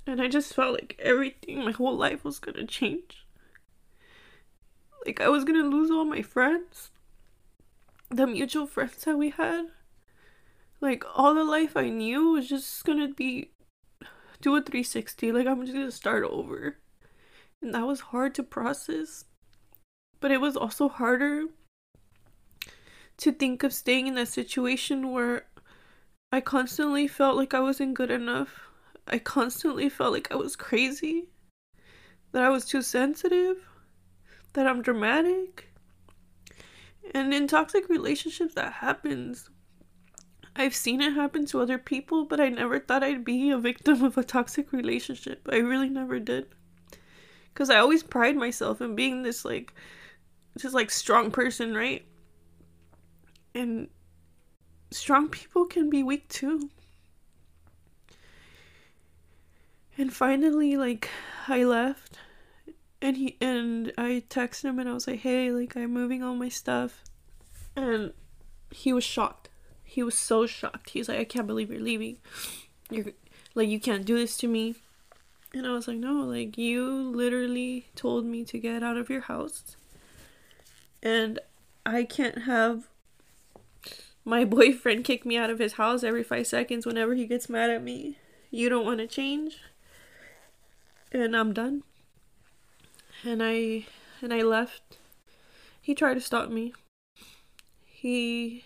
And 0.09 0.21
I 0.21 0.27
just 0.27 0.53
felt 0.53 0.73
like 0.73 0.99
everything, 0.99 1.63
my 1.63 1.71
whole 1.71 1.95
life 1.95 2.23
was 2.23 2.39
gonna 2.39 2.65
change. 2.65 3.25
Like, 5.05 5.21
I 5.21 5.29
was 5.29 5.43
gonna 5.43 5.63
lose 5.63 5.91
all 5.91 6.05
my 6.05 6.21
friends 6.21 6.91
the 8.09 8.25
mutual 8.25 8.65
friends 8.65 9.03
that 9.05 9.17
we 9.17 9.29
had. 9.29 9.65
Like 10.81 11.03
all 11.15 11.33
the 11.33 11.43
life 11.43 11.75
I 11.75 11.89
knew 11.89 12.31
was 12.31 12.49
just 12.49 12.83
gonna 12.85 13.09
be 13.09 13.51
do 14.41 14.55
a 14.55 14.61
360. 14.61 15.31
Like 15.31 15.47
I'm 15.47 15.61
just 15.61 15.73
gonna 15.73 15.91
start 15.91 16.23
over. 16.23 16.77
And 17.61 17.73
that 17.73 17.85
was 17.85 17.99
hard 17.99 18.33
to 18.35 18.43
process. 18.43 19.25
But 20.19 20.31
it 20.31 20.41
was 20.41 20.57
also 20.57 20.89
harder 20.89 21.45
to 23.17 23.31
think 23.31 23.63
of 23.63 23.73
staying 23.73 24.07
in 24.07 24.15
that 24.15 24.29
situation 24.29 25.11
where 25.11 25.45
I 26.31 26.41
constantly 26.41 27.07
felt 27.07 27.35
like 27.35 27.53
I 27.53 27.59
wasn't 27.59 27.93
good 27.95 28.11
enough. 28.11 28.68
I 29.09 29.17
constantly 29.17 29.89
felt 29.89 30.13
like 30.13 30.31
I 30.31 30.35
was 30.35 30.55
crazy, 30.55 31.29
that 32.31 32.43
I 32.43 32.49
was 32.49 32.65
too 32.65 32.81
sensitive, 32.81 33.57
that 34.53 34.67
I'm 34.67 34.81
dramatic, 34.81 35.73
and 37.13 37.33
in 37.33 37.47
toxic 37.47 37.89
relationships, 37.89 38.53
that 38.55 38.73
happens. 38.73 39.49
I've 40.55 40.75
seen 40.75 41.01
it 41.01 41.13
happen 41.13 41.45
to 41.47 41.61
other 41.61 41.77
people, 41.77 42.25
but 42.25 42.39
I 42.39 42.49
never 42.49 42.79
thought 42.79 43.03
I'd 43.03 43.23
be 43.23 43.49
a 43.49 43.57
victim 43.57 44.03
of 44.03 44.17
a 44.17 44.23
toxic 44.23 44.71
relationship. 44.71 45.47
I 45.51 45.57
really 45.57 45.89
never 45.89 46.19
did. 46.19 46.47
Because 47.53 47.69
I 47.69 47.77
always 47.77 48.03
pride 48.03 48.35
myself 48.35 48.81
in 48.81 48.95
being 48.95 49.23
this, 49.23 49.45
like, 49.45 49.73
just 50.57 50.75
like 50.75 50.91
strong 50.91 51.31
person, 51.31 51.73
right? 51.73 52.05
And 53.55 53.89
strong 54.91 55.29
people 55.29 55.65
can 55.65 55.89
be 55.89 56.03
weak 56.03 56.27
too. 56.27 56.69
And 59.99 60.13
finally, 60.13 60.77
like, 60.77 61.09
I 61.49 61.65
left 61.65 62.17
and 63.01 63.17
he 63.17 63.35
and 63.41 63.91
I 63.97 64.23
texted 64.29 64.63
him 64.63 64.79
and 64.79 64.87
I 64.87 64.93
was 64.93 65.07
like, 65.07 65.19
"Hey, 65.19 65.51
like 65.51 65.75
I'm 65.75 65.91
moving 65.91 66.23
all 66.23 66.35
my 66.35 66.47
stuff." 66.47 67.03
And 67.75 68.13
he 68.71 68.93
was 68.93 69.03
shocked. 69.03 69.49
He 69.83 70.01
was 70.01 70.17
so 70.17 70.47
shocked. 70.47 70.91
He's 70.91 71.09
like, 71.09 71.19
"I 71.19 71.25
can't 71.25 71.47
believe 71.47 71.69
you're 71.69 71.81
leaving. 71.81 72.15
You're 72.89 73.07
like 73.55 73.67
you 73.67 73.79
can't 73.79 74.05
do 74.05 74.17
this 74.17 74.37
to 74.37 74.47
me." 74.47 74.75
And 75.53 75.67
I 75.67 75.71
was 75.71 75.85
like, 75.85 75.97
"No, 75.97 76.13
like 76.13 76.57
you 76.57 76.85
literally 76.89 77.87
told 77.95 78.25
me 78.25 78.45
to 78.45 78.57
get 78.57 78.83
out 78.83 78.95
of 78.95 79.09
your 79.09 79.21
house. 79.21 79.75
And 81.03 81.39
I 81.85 82.05
can't 82.05 82.43
have 82.43 82.87
my 84.23 84.45
boyfriend 84.55 85.03
kick 85.03 85.25
me 85.25 85.35
out 85.35 85.49
of 85.49 85.59
his 85.59 85.73
house 85.73 86.05
every 86.05 86.23
5 86.23 86.47
seconds 86.47 86.85
whenever 86.85 87.15
he 87.15 87.27
gets 87.27 87.49
mad 87.49 87.69
at 87.69 87.83
me. 87.83 88.17
You 88.49 88.69
don't 88.69 88.85
want 88.85 88.99
to 88.99 89.07
change?" 89.07 89.59
And 91.11 91.35
I'm 91.35 91.53
done 91.53 91.83
and 93.23 93.41
I 93.43 93.85
and 94.21 94.33
I 94.33 94.41
left. 94.41 94.97
He 95.81 95.95
tried 95.95 96.15
to 96.15 96.21
stop 96.21 96.49
me. 96.49 96.73
He 97.85 98.65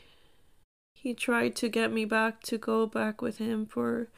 he 0.94 1.14
tried 1.14 1.56
to 1.58 1.70
get 1.70 1.92
me 1.92 2.06
back 2.06 2.42
to 2.44 2.58
go 2.58 2.86
back 2.86 3.22
with 3.22 3.38
him 3.38 3.66
for 3.66 4.10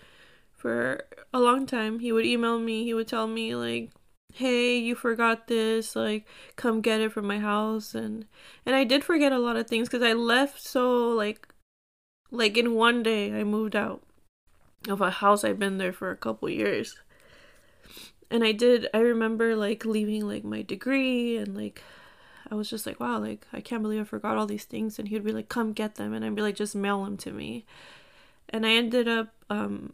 for 0.53 1.03
a 1.33 1.39
long 1.39 1.65
time. 1.65 1.99
He 1.99 2.11
would 2.11 2.25
email 2.25 2.59
me, 2.59 2.83
he 2.83 2.93
would 2.93 3.07
tell 3.07 3.27
me 3.27 3.55
like, 3.55 3.91
"Hey, 4.33 4.77
you 4.77 4.95
forgot 4.95 5.47
this, 5.47 5.95
like 5.95 6.27
come 6.55 6.81
get 6.81 7.01
it 7.01 7.11
from 7.11 7.27
my 7.27 7.39
house." 7.39 7.95
And 7.95 8.25
and 8.65 8.75
I 8.75 8.83
did 8.83 9.03
forget 9.03 9.31
a 9.31 9.39
lot 9.39 9.55
of 9.57 9.67
things 9.67 9.89
cuz 9.89 10.01
I 10.01 10.13
left 10.13 10.61
so 10.61 11.09
like 11.09 11.47
like 12.31 12.57
in 12.57 12.73
one 12.75 13.03
day 13.03 13.39
I 13.39 13.43
moved 13.43 13.75
out 13.75 14.01
of 14.89 15.01
a 15.01 15.09
house 15.09 15.43
I've 15.43 15.59
been 15.59 15.77
there 15.77 15.93
for 15.93 16.11
a 16.11 16.17
couple 16.17 16.49
years 16.49 16.95
and 18.31 18.43
I 18.43 18.51
did 18.51 18.87
I 18.93 18.99
remember 18.99 19.55
like 19.55 19.85
leaving 19.85 20.27
like 20.27 20.43
my 20.43 20.61
degree 20.61 21.37
and 21.37 21.55
like 21.55 21.81
I 22.49 22.55
was 22.55 22.69
just 22.69 22.85
like 22.85 22.99
wow 22.99 23.19
like 23.19 23.45
I 23.53 23.61
can't 23.61 23.81
believe 23.81 24.01
I 24.01 24.05
forgot 24.05 24.37
all 24.37 24.45
these 24.45 24.65
things. 24.65 24.99
And 24.99 25.07
he'd 25.07 25.23
be 25.23 25.31
like 25.31 25.49
come 25.49 25.73
get 25.73 25.95
them. 25.95 26.13
And 26.13 26.25
I'd 26.25 26.35
be 26.35 26.41
like 26.41 26.55
just 26.55 26.75
mail 26.75 27.03
them 27.03 27.17
to 27.17 27.31
me. 27.31 27.65
And 28.49 28.65
I 28.65 28.71
ended 28.71 29.07
up 29.07 29.29
um 29.49 29.93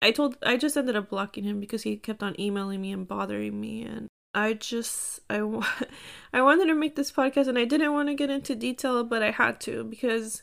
I 0.00 0.10
told 0.10 0.36
I 0.42 0.56
just 0.56 0.76
ended 0.76 0.96
up 0.96 1.10
blocking 1.10 1.44
him 1.44 1.60
because 1.60 1.82
he 1.82 1.96
kept 1.96 2.22
on 2.22 2.38
emailing 2.40 2.80
me 2.80 2.92
and 2.92 3.06
bothering 3.06 3.60
me. 3.60 3.82
And 3.84 4.08
I 4.34 4.54
just 4.54 5.20
I 5.30 5.38
I 6.32 6.42
wanted 6.42 6.66
to 6.66 6.74
make 6.74 6.96
this 6.96 7.12
podcast 7.12 7.48
and 7.48 7.58
I 7.58 7.64
didn't 7.64 7.92
want 7.92 8.08
to 8.08 8.14
get 8.14 8.30
into 8.30 8.54
detail 8.54 9.04
but 9.04 9.22
I 9.22 9.30
had 9.30 9.60
to 9.62 9.84
because 9.84 10.42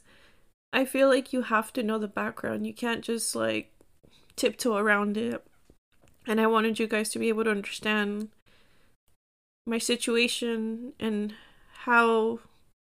I 0.71 0.85
feel 0.85 1.09
like 1.09 1.33
you 1.33 1.43
have 1.43 1.73
to 1.73 1.83
know 1.83 1.97
the 1.97 2.07
background. 2.07 2.67
You 2.67 2.73
can't 2.73 3.03
just 3.03 3.35
like 3.35 3.73
tiptoe 4.35 4.77
around 4.77 5.17
it 5.17 5.45
and 6.27 6.39
I 6.39 6.47
wanted 6.47 6.79
you 6.79 6.87
guys 6.87 7.09
to 7.09 7.19
be 7.19 7.29
able 7.29 7.43
to 7.45 7.51
understand 7.51 8.29
my 9.65 9.77
situation 9.77 10.93
and 10.99 11.33
how 11.83 12.39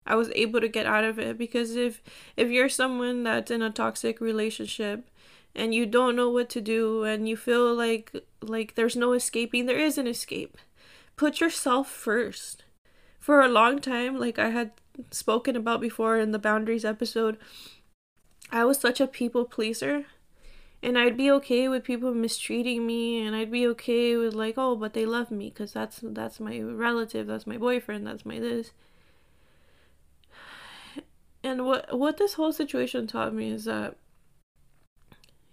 I 0.06 0.16
was 0.16 0.30
able 0.36 0.60
to 0.60 0.68
get 0.68 0.86
out 0.86 1.04
of 1.04 1.20
it. 1.20 1.38
Because 1.38 1.76
if 1.76 2.02
if 2.36 2.50
you're 2.50 2.70
someone 2.70 3.24
that's 3.24 3.52
in 3.52 3.62
a 3.62 3.70
toxic 3.70 4.20
relationship 4.20 5.10
and 5.56 5.74
you 5.74 5.86
don't 5.86 6.16
know 6.16 6.30
what 6.30 6.50
to 6.50 6.62
do 6.62 7.04
and 7.04 7.30
you 7.30 7.38
feel 7.38 7.74
like 7.74 8.12
like 8.42 8.76
there's 8.76 8.96
no 8.96 9.14
escaping 9.14 9.66
there 9.66 9.80
is 9.80 9.98
an 9.98 10.08
escape. 10.08 10.58
Put 11.16 11.40
yourself 11.40 11.90
first. 11.90 12.64
For 13.20 13.40
a 13.40 13.48
long 13.48 13.80
time 13.80 14.20
like 14.20 14.38
I 14.38 14.50
had 14.50 14.72
spoken 15.12 15.56
about 15.56 15.80
before 15.80 16.18
in 16.18 16.32
the 16.32 16.40
boundaries 16.40 16.84
episode 16.84 17.38
I 18.52 18.66
was 18.66 18.80
such 18.80 19.00
a 19.00 19.08
people 19.08 19.46
pleaser 19.46 20.06
and 20.84 20.98
I'd 20.98 21.16
be 21.16 21.32
okay 21.32 21.70
with 21.70 21.86
people 21.86 22.14
mistreating 22.14 22.86
me 22.86 23.26
and 23.26 23.36
I'd 23.36 23.50
be 23.50 23.66
okay 23.68 24.18
with 24.18 24.34
like 24.34 24.56
oh 24.58 24.76
but 24.76 24.94
they 24.94 25.06
love 25.06 25.32
me 25.32 25.50
cuz 25.50 25.72
that's 25.72 26.02
that's 26.04 26.40
my 26.40 26.60
relative 26.60 27.26
that's 27.26 27.48
my 27.48 27.58
boyfriend 27.58 28.06
that's 28.06 28.26
my 28.26 28.40
this. 28.40 28.72
And 31.46 31.66
what 31.66 31.98
what 31.98 32.18
this 32.18 32.34
whole 32.34 32.54
situation 32.54 33.08
taught 33.08 33.34
me 33.34 33.52
is 33.52 33.66
that 33.66 33.96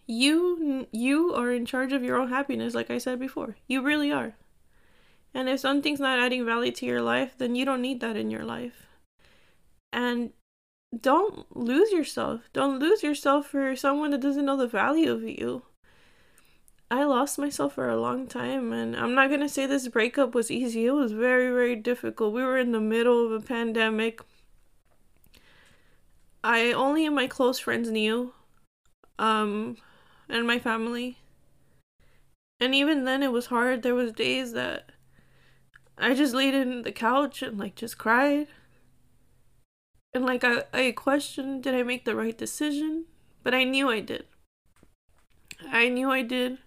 you 0.07 0.87
you 0.93 1.35
are 1.35 1.53
in 1.53 1.65
charge 1.65 1.93
of 1.93 2.03
your 2.03 2.17
own 2.17 2.29
happiness 2.29 2.75
like 2.75 2.91
I 2.91 2.99
said 2.99 3.21
before. 3.21 3.57
You 3.69 3.83
really 3.83 4.13
are. 4.13 4.35
And 5.33 5.49
if 5.49 5.61
something's 5.61 6.01
not 6.01 6.19
adding 6.19 6.45
value 6.45 6.73
to 6.73 6.87
your 6.87 7.03
life 7.03 7.35
then 7.39 7.55
you 7.55 7.65
don't 7.65 7.83
need 7.83 8.01
that 8.01 8.17
in 8.17 8.31
your 8.31 8.45
life. 8.45 8.87
And 9.93 10.33
don't 10.99 11.57
lose 11.57 11.93
yourself. 11.93 12.43
Don't 12.53 12.79
lose 12.79 13.03
yourself 13.03 13.47
for 13.47 13.77
someone 13.77 14.11
that 14.11 14.21
doesn't 14.21 14.45
know 14.45 14.57
the 14.57 14.67
value 14.67 15.13
of 15.13 15.23
you. 15.23 15.63
I 16.91 17.05
lost 17.05 17.39
myself 17.39 17.75
for 17.75 17.89
a 17.89 18.01
long 18.01 18.27
time, 18.27 18.73
and 18.73 18.97
I'm 18.97 19.15
not 19.15 19.31
gonna 19.31 19.49
say 19.49 19.67
this 19.67 19.87
breakup 19.87 20.35
was 20.35 20.51
easy. 20.51 20.87
It 20.87 20.93
was 20.93 21.13
very, 21.13 21.49
very 21.49 21.77
difficult. 21.77 22.35
We 22.35 22.43
were 22.43 22.59
in 22.59 22.73
the 22.73 22.81
middle 22.81 23.25
of 23.25 23.31
a 23.31 23.47
pandemic. 23.47 24.21
I 26.43 26.73
only 26.73 27.09
my 27.09 27.29
close 27.29 27.61
friends 27.61 27.91
knew, 27.91 28.35
um, 29.21 29.77
and 30.29 30.47
my 30.47 30.59
family. 30.59 31.19
And 32.59 32.75
even 32.75 33.05
then, 33.05 33.23
it 33.23 33.31
was 33.31 33.47
hard. 33.47 33.83
There 33.83 33.95
was 33.95 34.13
days 34.13 34.53
that 34.53 34.91
I 35.97 36.15
just 36.15 36.35
laid 36.35 36.55
in 36.55 36.83
the 36.83 36.93
couch 36.93 37.41
and 37.43 37.57
like 37.57 37.77
just 37.77 37.99
cried 37.99 38.49
and 40.13 40.25
like 40.25 40.45
I, 40.45 40.65
I 40.73 40.93
questioned 40.93 41.63
did 41.63 41.75
I 41.75 41.83
make 41.83 42.05
the 42.05 42.17
right 42.17 42.37
decision? 42.37 43.07
But 43.43 43.55
I 43.55 43.65
knew 43.65 43.89
I 43.89 44.01
did. 44.01 44.27
I 45.71 45.89
knew 45.89 46.11
I 46.11 46.23
did. 46.23 46.59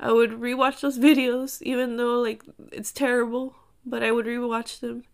I 0.00 0.12
would 0.12 0.30
rewatch 0.32 0.80
those 0.80 0.98
videos 0.98 1.62
even 1.62 1.96
though 1.96 2.20
like 2.20 2.42
it's 2.72 2.92
terrible, 2.92 3.56
but 3.84 4.02
I 4.02 4.12
would 4.12 4.26
rewatch 4.26 4.80
them 4.80 5.04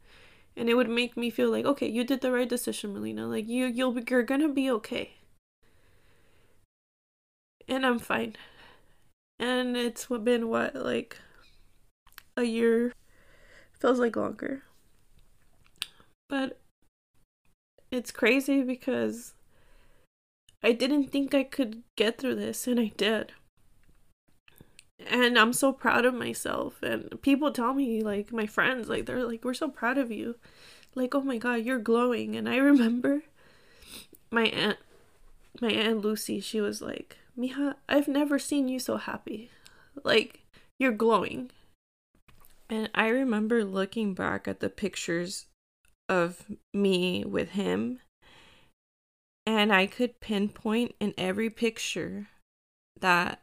and 0.56 0.68
it 0.68 0.74
would 0.74 0.88
make 0.88 1.16
me 1.16 1.30
feel 1.30 1.50
like 1.50 1.64
okay, 1.64 1.88
you 1.88 2.04
did 2.04 2.20
the 2.20 2.32
right 2.32 2.48
decision, 2.48 2.94
Melina. 2.94 3.26
Like 3.26 3.48
you 3.48 3.66
you'll 3.66 3.92
be, 3.92 4.04
you're 4.08 4.24
to 4.24 4.48
be 4.52 4.70
okay. 4.70 5.14
And 7.68 7.84
I'm 7.86 7.98
fine. 7.98 8.36
And 9.38 9.76
it's 9.76 10.06
been 10.06 10.48
what 10.48 10.74
like 10.74 11.18
a 12.36 12.44
year 12.44 12.92
feels 13.78 13.98
like 13.98 14.16
longer. 14.16 14.62
But 16.28 16.58
it's 17.94 18.10
crazy 18.10 18.62
because 18.62 19.34
I 20.62 20.72
didn't 20.72 21.12
think 21.12 21.34
I 21.34 21.44
could 21.44 21.82
get 21.96 22.18
through 22.18 22.34
this, 22.34 22.66
and 22.66 22.80
I 22.80 22.92
did. 22.96 23.32
And 25.06 25.38
I'm 25.38 25.52
so 25.52 25.72
proud 25.72 26.04
of 26.04 26.14
myself. 26.14 26.82
And 26.82 27.20
people 27.22 27.52
tell 27.52 27.74
me, 27.74 28.02
like, 28.02 28.32
my 28.32 28.46
friends, 28.46 28.88
like, 28.88 29.06
they're 29.06 29.24
like, 29.24 29.44
we're 29.44 29.54
so 29.54 29.68
proud 29.68 29.98
of 29.98 30.10
you. 30.10 30.36
Like, 30.94 31.14
oh 31.14 31.20
my 31.20 31.38
God, 31.38 31.64
you're 31.64 31.78
glowing. 31.78 32.34
And 32.34 32.48
I 32.48 32.56
remember 32.70 33.22
my 34.30 34.46
aunt, 34.46 34.78
my 35.60 35.70
aunt 35.70 36.00
Lucy, 36.00 36.40
she 36.40 36.60
was 36.60 36.82
like, 36.82 37.18
Mija, 37.38 37.74
I've 37.88 38.08
never 38.08 38.38
seen 38.38 38.68
you 38.68 38.78
so 38.78 38.96
happy. 38.96 39.50
Like, 40.02 40.40
you're 40.78 40.92
glowing. 40.92 41.50
And 42.68 42.90
I 42.94 43.08
remember 43.08 43.64
looking 43.64 44.14
back 44.14 44.48
at 44.48 44.60
the 44.60 44.70
pictures 44.70 45.46
of 46.08 46.46
me 46.72 47.24
with 47.24 47.50
him 47.50 48.00
and 49.46 49.72
I 49.72 49.86
could 49.86 50.20
pinpoint 50.20 50.94
in 51.00 51.14
every 51.18 51.50
picture 51.50 52.28
that 53.00 53.42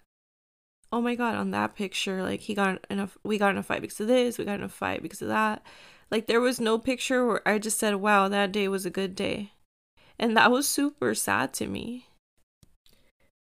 oh 0.92 1.02
my 1.02 1.16
god 1.16 1.36
on 1.36 1.52
that 1.52 1.76
picture 1.76 2.24
like 2.24 2.42
he 2.42 2.54
got 2.54 2.80
a 2.90 3.10
we 3.24 3.38
got 3.38 3.52
in 3.52 3.58
a 3.58 3.64
fight 3.64 3.82
because 3.82 4.00
of 4.00 4.08
this 4.08 4.38
we 4.38 4.46
got 4.46 4.60
in 4.60 4.64
a 4.64 4.70
fight 4.70 5.02
because 5.02 5.22
of 5.22 5.28
that. 5.28 5.62
Like 6.10 6.28
there 6.28 6.42
was 6.42 6.60
no 6.60 6.78
picture 6.78 7.26
where 7.26 7.48
I 7.48 7.58
just 7.58 7.80
said 7.80 7.96
wow 7.96 8.28
that 8.28 8.52
day 8.52 8.68
was 8.68 8.86
a 8.86 8.90
good 8.90 9.16
day. 9.16 9.54
And 10.20 10.36
that 10.38 10.52
was 10.52 10.68
super 10.68 11.16
sad 11.16 11.54
to 11.54 11.68
me. 11.68 12.08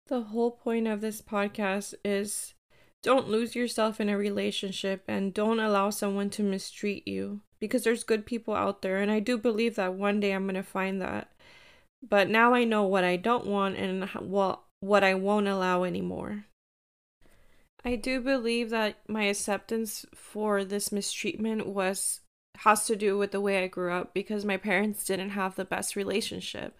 The 0.06 0.22
whole 0.22 0.52
point 0.52 0.86
of 0.86 1.00
this 1.00 1.20
podcast 1.20 1.94
is 2.04 2.54
don't 3.02 3.28
lose 3.28 3.54
yourself 3.54 4.00
in 4.00 4.08
a 4.08 4.18
relationship 4.18 5.04
and 5.08 5.34
don't 5.34 5.60
allow 5.60 5.90
someone 5.90 6.30
to 6.30 6.42
mistreat 6.42 7.06
you 7.06 7.40
because 7.60 7.84
there's 7.84 8.04
good 8.04 8.26
people 8.26 8.54
out 8.54 8.82
there 8.82 8.98
and 8.98 9.10
I 9.10 9.20
do 9.20 9.38
believe 9.38 9.76
that 9.76 9.94
one 9.94 10.20
day 10.20 10.32
I'm 10.32 10.44
going 10.44 10.54
to 10.54 10.62
find 10.62 11.00
that. 11.00 11.30
But 12.06 12.28
now 12.28 12.54
I 12.54 12.64
know 12.64 12.84
what 12.84 13.04
I 13.04 13.16
don't 13.16 13.46
want 13.46 13.76
and 13.76 14.08
what 14.10 14.60
what 14.80 15.02
I 15.02 15.14
won't 15.14 15.48
allow 15.48 15.82
anymore. 15.82 16.44
I 17.84 17.96
do 17.96 18.20
believe 18.20 18.70
that 18.70 18.98
my 19.08 19.24
acceptance 19.24 20.04
for 20.14 20.64
this 20.64 20.92
mistreatment 20.92 21.66
was 21.66 22.20
has 22.58 22.86
to 22.86 22.96
do 22.96 23.16
with 23.16 23.30
the 23.30 23.40
way 23.40 23.62
I 23.62 23.68
grew 23.68 23.92
up 23.92 24.12
because 24.12 24.44
my 24.44 24.56
parents 24.56 25.04
didn't 25.04 25.30
have 25.30 25.54
the 25.54 25.64
best 25.64 25.94
relationship. 25.96 26.78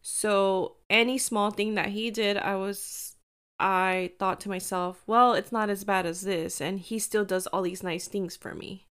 So 0.00 0.76
any 0.88 1.18
small 1.18 1.50
thing 1.50 1.74
that 1.74 1.88
he 1.88 2.10
did, 2.10 2.36
I 2.36 2.54
was 2.56 3.16
I 3.60 4.12
thought 4.20 4.40
to 4.40 4.48
myself, 4.48 5.02
well, 5.06 5.34
it's 5.34 5.50
not 5.50 5.70
as 5.70 5.82
bad 5.84 6.06
as 6.06 6.22
this 6.22 6.60
and 6.60 6.78
he 6.78 6.98
still 6.98 7.24
does 7.24 7.46
all 7.48 7.62
these 7.62 7.82
nice 7.82 8.06
things 8.06 8.36
for 8.36 8.54
me. 8.54 8.87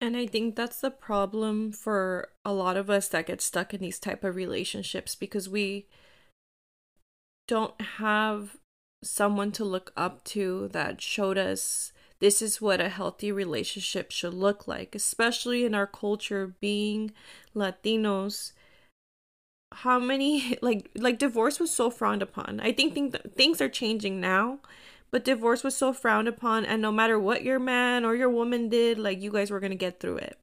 And 0.00 0.16
I 0.16 0.26
think 0.26 0.54
that's 0.54 0.80
the 0.80 0.90
problem 0.90 1.72
for 1.72 2.28
a 2.44 2.52
lot 2.52 2.76
of 2.76 2.88
us 2.88 3.08
that 3.08 3.26
get 3.26 3.40
stuck 3.40 3.74
in 3.74 3.80
these 3.80 3.98
type 3.98 4.22
of 4.22 4.36
relationships 4.36 5.14
because 5.16 5.48
we 5.48 5.86
don't 7.48 7.80
have 7.80 8.56
someone 9.02 9.50
to 9.52 9.64
look 9.64 9.92
up 9.96 10.22
to 10.24 10.68
that 10.68 11.00
showed 11.00 11.38
us 11.38 11.92
this 12.20 12.42
is 12.42 12.60
what 12.60 12.80
a 12.80 12.88
healthy 12.88 13.30
relationship 13.30 14.10
should 14.10 14.34
look 14.34 14.66
like, 14.66 14.94
especially 14.94 15.64
in 15.64 15.74
our 15.74 15.86
culture 15.86 16.54
being 16.60 17.12
Latinos. 17.54 18.52
How 19.72 19.98
many 19.98 20.58
like 20.62 20.90
like 20.94 21.18
divorce 21.18 21.60
was 21.60 21.72
so 21.72 21.90
frowned 21.90 22.22
upon. 22.22 22.60
I 22.60 22.72
think, 22.72 22.94
think 22.94 23.34
things 23.34 23.60
are 23.60 23.68
changing 23.68 24.20
now, 24.20 24.60
but 25.10 25.24
divorce 25.24 25.64
was 25.64 25.76
so 25.76 25.92
frowned 25.92 26.28
upon 26.28 26.64
and 26.64 26.82
no 26.82 26.92
matter 26.92 27.18
what 27.18 27.42
your 27.42 27.58
man 27.58 28.04
or 28.04 28.14
your 28.14 28.30
woman 28.30 28.68
did, 28.68 28.98
like 28.98 29.20
you 29.20 29.30
guys 29.30 29.50
were 29.50 29.60
to 29.60 29.74
get 29.74 30.00
through 30.00 30.18
it. 30.18 30.38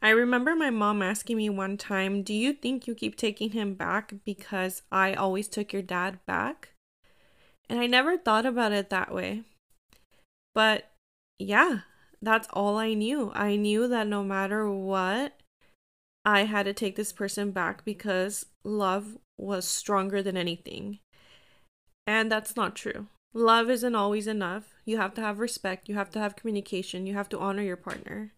I 0.00 0.10
remember 0.10 0.56
my 0.56 0.70
mom 0.70 1.00
asking 1.00 1.36
me 1.36 1.48
one 1.48 1.76
time, 1.76 2.22
"Do 2.22 2.34
you 2.34 2.52
think 2.52 2.86
you 2.86 2.94
keep 2.94 3.16
taking 3.16 3.50
him 3.50 3.74
back 3.74 4.12
because 4.24 4.82
I 4.90 5.14
always 5.14 5.48
took 5.48 5.72
your 5.72 5.82
dad 5.82 6.24
back?" 6.26 6.70
And 7.68 7.78
I 7.78 7.86
never 7.86 8.18
thought 8.18 8.44
about 8.44 8.72
it 8.72 8.90
that 8.90 9.14
way. 9.14 9.44
But 10.54 10.90
yeah, 11.38 11.80
that's 12.20 12.48
all 12.52 12.76
I 12.78 12.94
knew. 12.94 13.30
I 13.34 13.56
knew 13.56 13.86
that 13.88 14.06
no 14.06 14.24
matter 14.24 14.70
what, 14.70 15.40
I 16.24 16.44
had 16.44 16.64
to 16.64 16.72
take 16.72 16.96
this 16.96 17.12
person 17.12 17.50
back 17.50 17.84
because 17.84 18.46
love 18.64 19.18
was 19.38 19.66
stronger 19.66 20.22
than 20.22 20.36
anything. 20.36 20.98
And 22.06 22.30
that's 22.30 22.56
not 22.56 22.76
true. 22.76 23.06
Love 23.34 23.70
isn't 23.70 23.94
always 23.94 24.26
enough. 24.26 24.74
You 24.84 24.98
have 24.98 25.14
to 25.14 25.20
have 25.20 25.38
respect, 25.38 25.88
you 25.88 25.94
have 25.94 26.10
to 26.10 26.18
have 26.18 26.36
communication, 26.36 27.06
you 27.06 27.14
have 27.14 27.28
to 27.30 27.38
honor 27.38 27.62
your 27.62 27.76
partner. 27.76 28.32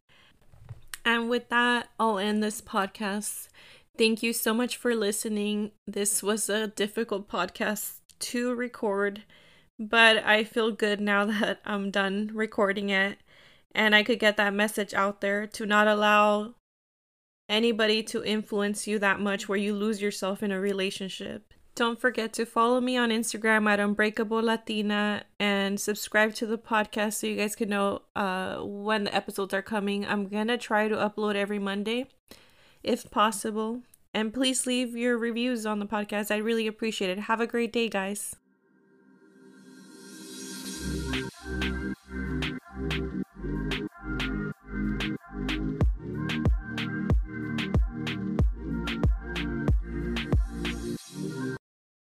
And 1.04 1.28
with 1.28 1.48
that, 1.48 1.88
I'll 1.98 2.18
end 2.18 2.42
this 2.42 2.60
podcast. 2.60 3.48
Thank 3.98 4.22
you 4.22 4.32
so 4.32 4.54
much 4.54 4.76
for 4.76 4.94
listening. 4.94 5.72
This 5.86 6.22
was 6.22 6.48
a 6.48 6.68
difficult 6.68 7.28
podcast 7.28 8.00
to 8.20 8.54
record 8.54 9.22
but 9.78 10.24
I 10.24 10.44
feel 10.44 10.70
good 10.70 11.00
now 11.00 11.24
that 11.40 11.60
I'm 11.64 11.90
done 11.90 12.30
recording 12.34 12.90
it 12.90 13.18
and 13.74 13.94
I 13.94 14.02
could 14.02 14.18
get 14.18 14.36
that 14.36 14.54
message 14.54 14.94
out 14.94 15.20
there 15.20 15.46
to 15.48 15.66
not 15.66 15.88
allow 15.88 16.54
anybody 17.48 18.02
to 18.04 18.24
influence 18.24 18.86
you 18.86 18.98
that 19.00 19.20
much 19.20 19.48
where 19.48 19.58
you 19.58 19.74
lose 19.74 20.00
yourself 20.00 20.42
in 20.42 20.52
a 20.52 20.60
relationship. 20.60 21.52
Don't 21.74 22.00
forget 22.00 22.32
to 22.34 22.46
follow 22.46 22.80
me 22.80 22.96
on 22.96 23.10
Instagram 23.10 23.68
at 23.68 23.80
Unbreakable 23.80 24.42
Latina 24.42 25.24
and 25.40 25.80
subscribe 25.80 26.32
to 26.34 26.46
the 26.46 26.56
podcast 26.56 27.14
so 27.14 27.26
you 27.26 27.36
guys 27.36 27.56
can 27.56 27.68
know 27.68 28.02
uh, 28.14 28.58
when 28.58 29.04
the 29.04 29.14
episodes 29.14 29.52
are 29.52 29.62
coming. 29.62 30.06
I'm 30.06 30.28
gonna 30.28 30.56
try 30.56 30.86
to 30.86 30.94
upload 30.94 31.34
every 31.34 31.58
Monday 31.58 32.06
if 32.84 33.10
possible. 33.10 33.80
And 34.12 34.32
please 34.32 34.66
leave 34.66 34.96
your 34.96 35.18
reviews 35.18 35.66
on 35.66 35.80
the 35.80 35.86
podcast. 35.86 36.30
I 36.30 36.36
really 36.36 36.68
appreciate 36.68 37.10
it. 37.10 37.18
Have 37.18 37.40
a 37.40 37.46
great 37.48 37.72
day, 37.72 37.88
guys. 37.88 38.36